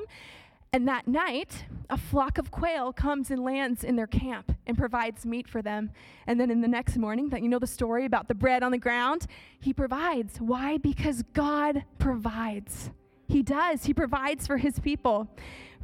And 0.74 0.88
that 0.88 1.06
night, 1.06 1.66
a 1.88 1.96
flock 1.96 2.36
of 2.36 2.50
quail 2.50 2.92
comes 2.92 3.30
and 3.30 3.44
lands 3.44 3.84
in 3.84 3.94
their 3.94 4.08
camp 4.08 4.50
and 4.66 4.76
provides 4.76 5.24
meat 5.24 5.46
for 5.46 5.62
them. 5.62 5.92
And 6.26 6.40
then 6.40 6.50
in 6.50 6.62
the 6.62 6.66
next 6.66 6.96
morning, 6.96 7.28
that 7.28 7.42
you 7.42 7.48
know 7.48 7.60
the 7.60 7.66
story 7.68 8.06
about 8.06 8.26
the 8.26 8.34
bread 8.34 8.64
on 8.64 8.72
the 8.72 8.78
ground, 8.78 9.28
he 9.60 9.72
provides. 9.72 10.38
Why? 10.40 10.78
Because 10.78 11.22
God 11.32 11.84
provides. 12.00 12.90
He 13.28 13.40
does. 13.40 13.84
He 13.84 13.94
provides 13.94 14.48
for 14.48 14.56
his 14.56 14.80
people. 14.80 15.28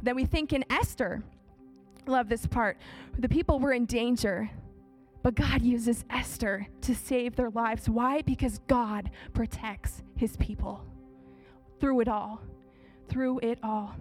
Then 0.03 0.17
we 0.17 0.25
think 0.25 0.51
in 0.51 0.65
Esther. 0.69 1.23
Love 2.05 2.27
this 2.27 2.45
part. 2.45 2.77
The 3.17 3.29
people 3.29 3.59
were 3.59 3.71
in 3.71 3.85
danger, 3.85 4.49
but 5.23 5.35
God 5.35 5.61
uses 5.61 6.03
Esther 6.09 6.67
to 6.81 6.93
save 6.93 7.37
their 7.37 7.51
lives. 7.51 7.87
Why? 7.87 8.23
Because 8.23 8.59
God 8.67 9.09
protects 9.31 10.03
his 10.17 10.35
people 10.35 10.83
through 11.79 12.01
it 12.01 12.09
all. 12.09 12.41
Through 13.07 13.39
it 13.39 13.57
all. 13.63 13.95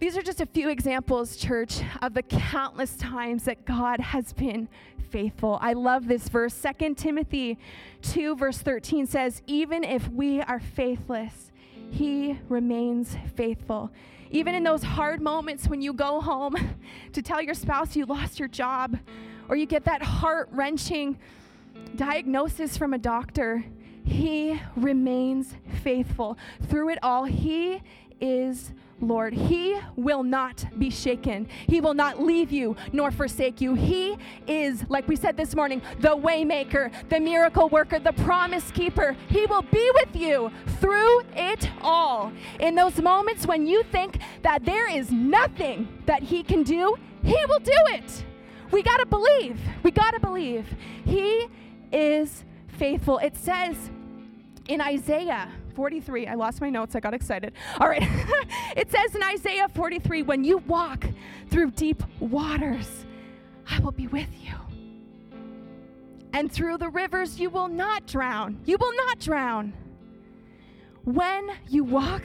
These 0.00 0.16
are 0.16 0.22
just 0.22 0.40
a 0.40 0.46
few 0.46 0.70
examples, 0.70 1.36
church, 1.36 1.82
of 2.00 2.14
the 2.14 2.22
countless 2.22 2.96
times 2.96 3.44
that 3.44 3.66
God 3.66 4.00
has 4.00 4.32
been 4.32 4.66
faithful. 5.10 5.58
I 5.60 5.74
love 5.74 6.08
this 6.08 6.30
verse. 6.30 6.58
2 6.78 6.94
Timothy 6.94 7.58
2, 8.00 8.34
verse 8.34 8.56
13 8.56 9.06
says, 9.06 9.42
Even 9.46 9.84
if 9.84 10.08
we 10.08 10.40
are 10.40 10.58
faithless, 10.58 11.52
he 11.90 12.38
remains 12.48 13.14
faithful. 13.36 13.90
Even 14.30 14.54
in 14.54 14.62
those 14.62 14.82
hard 14.82 15.20
moments 15.20 15.68
when 15.68 15.82
you 15.82 15.92
go 15.92 16.22
home 16.22 16.56
to 17.12 17.20
tell 17.20 17.42
your 17.42 17.52
spouse 17.52 17.94
you 17.94 18.06
lost 18.06 18.38
your 18.38 18.48
job, 18.48 18.96
or 19.50 19.56
you 19.56 19.66
get 19.66 19.84
that 19.84 20.02
heart 20.02 20.48
wrenching 20.50 21.18
diagnosis 21.96 22.74
from 22.74 22.94
a 22.94 22.98
doctor, 22.98 23.66
he 24.06 24.58
remains 24.76 25.56
faithful. 25.82 26.38
Through 26.70 26.88
it 26.88 26.98
all, 27.02 27.24
he 27.24 27.82
is 28.18 28.72
Lord. 29.00 29.32
He 29.32 29.78
will 29.96 30.22
not 30.22 30.64
be 30.78 30.90
shaken. 30.90 31.48
He 31.66 31.80
will 31.80 31.94
not 31.94 32.22
leave 32.22 32.52
you 32.52 32.76
nor 32.92 33.10
forsake 33.10 33.60
you. 33.60 33.74
He 33.74 34.16
is, 34.46 34.84
like 34.88 35.08
we 35.08 35.16
said 35.16 35.36
this 35.36 35.54
morning, 35.54 35.82
the 36.00 36.16
waymaker, 36.16 36.92
the 37.08 37.20
miracle 37.20 37.68
worker, 37.68 37.98
the 37.98 38.12
promise 38.12 38.70
keeper. 38.70 39.16
He 39.28 39.46
will 39.46 39.62
be 39.62 39.90
with 39.94 40.14
you 40.16 40.50
through 40.80 41.22
it 41.34 41.70
all. 41.82 42.32
In 42.58 42.74
those 42.74 43.00
moments 43.00 43.46
when 43.46 43.66
you 43.66 43.82
think 43.84 44.18
that 44.42 44.64
there 44.64 44.88
is 44.88 45.10
nothing 45.10 45.88
that 46.06 46.22
he 46.22 46.42
can 46.42 46.62
do, 46.62 46.96
he 47.22 47.36
will 47.48 47.58
do 47.58 47.72
it. 47.88 48.24
We 48.70 48.82
got 48.82 48.98
to 48.98 49.06
believe. 49.06 49.58
We 49.82 49.90
got 49.90 50.12
to 50.12 50.20
believe. 50.20 50.66
He 51.04 51.48
is 51.92 52.44
faithful. 52.68 53.18
It 53.18 53.36
says 53.36 53.76
in 54.68 54.80
Isaiah 54.80 55.50
43. 55.80 56.26
I 56.26 56.34
lost 56.34 56.60
my 56.60 56.68
notes. 56.68 56.94
I 56.94 57.00
got 57.00 57.14
excited. 57.14 57.54
All 57.80 57.88
right. 57.88 58.02
it 58.76 58.90
says 58.90 59.14
in 59.14 59.22
Isaiah 59.22 59.66
43 59.66 60.24
when 60.24 60.44
you 60.44 60.58
walk 60.58 61.06
through 61.48 61.70
deep 61.70 62.02
waters, 62.20 63.06
I 63.66 63.78
will 63.78 63.90
be 63.90 64.06
with 64.06 64.28
you. 64.42 64.52
And 66.34 66.52
through 66.52 66.76
the 66.76 66.90
rivers, 66.90 67.40
you 67.40 67.48
will 67.48 67.68
not 67.68 68.06
drown. 68.06 68.60
You 68.66 68.76
will 68.78 68.94
not 68.94 69.20
drown. 69.20 69.72
When 71.04 71.48
you 71.66 71.82
walk 71.82 72.24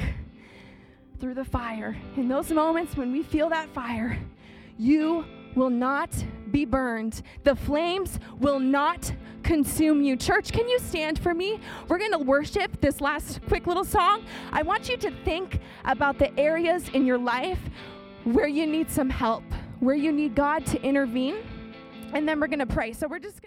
through 1.22 1.36
the 1.36 1.46
fire, 1.46 1.96
in 2.18 2.28
those 2.28 2.52
moments 2.52 2.98
when 2.98 3.13
we 3.13 3.24
feel 3.24 3.48
that 3.52 3.70
fire, 3.70 4.20
you 4.78 5.24
will 5.56 5.70
not 5.70 6.10
be 6.56 6.63
burned. 6.63 7.22
The 7.44 7.54
flames 7.54 8.18
will 8.39 8.62
not 8.62 9.12
consume 9.44 10.02
you. 10.02 10.15
Church, 10.15 10.54
can 10.54 10.70
you 10.70 10.80
stand 10.80 11.20
for 11.20 11.34
me? 11.34 11.60
We're 11.89 11.98
going 11.98 12.13
to 12.13 12.20
worship 12.20 12.80
this 12.80 13.02
last 13.02 13.41
quick 13.50 13.68
little 13.68 13.84
song. 13.84 14.24
I 14.54 14.62
want 14.63 14.88
you 14.88 14.96
to 14.96 15.12
think 15.26 15.60
about 15.84 16.18
the 16.18 16.34
areas 16.39 16.88
in 16.94 17.06
your 17.06 17.18
life 17.18 17.60
where 18.24 18.48
you 18.48 18.65
need 18.65 18.89
some 18.89 19.10
help, 19.10 19.44
where 19.82 19.98
you 19.98 20.13
need 20.13 20.34
God 20.34 20.65
to 20.68 20.82
intervene. 20.82 21.36
And 22.13 22.26
then 22.26 22.39
we're 22.39 22.48
going 22.48 22.60
to 22.60 22.65
pray. 22.65 22.94
So 22.94 23.06
we're 23.06 23.20
just 23.20 23.41
going 23.41 23.44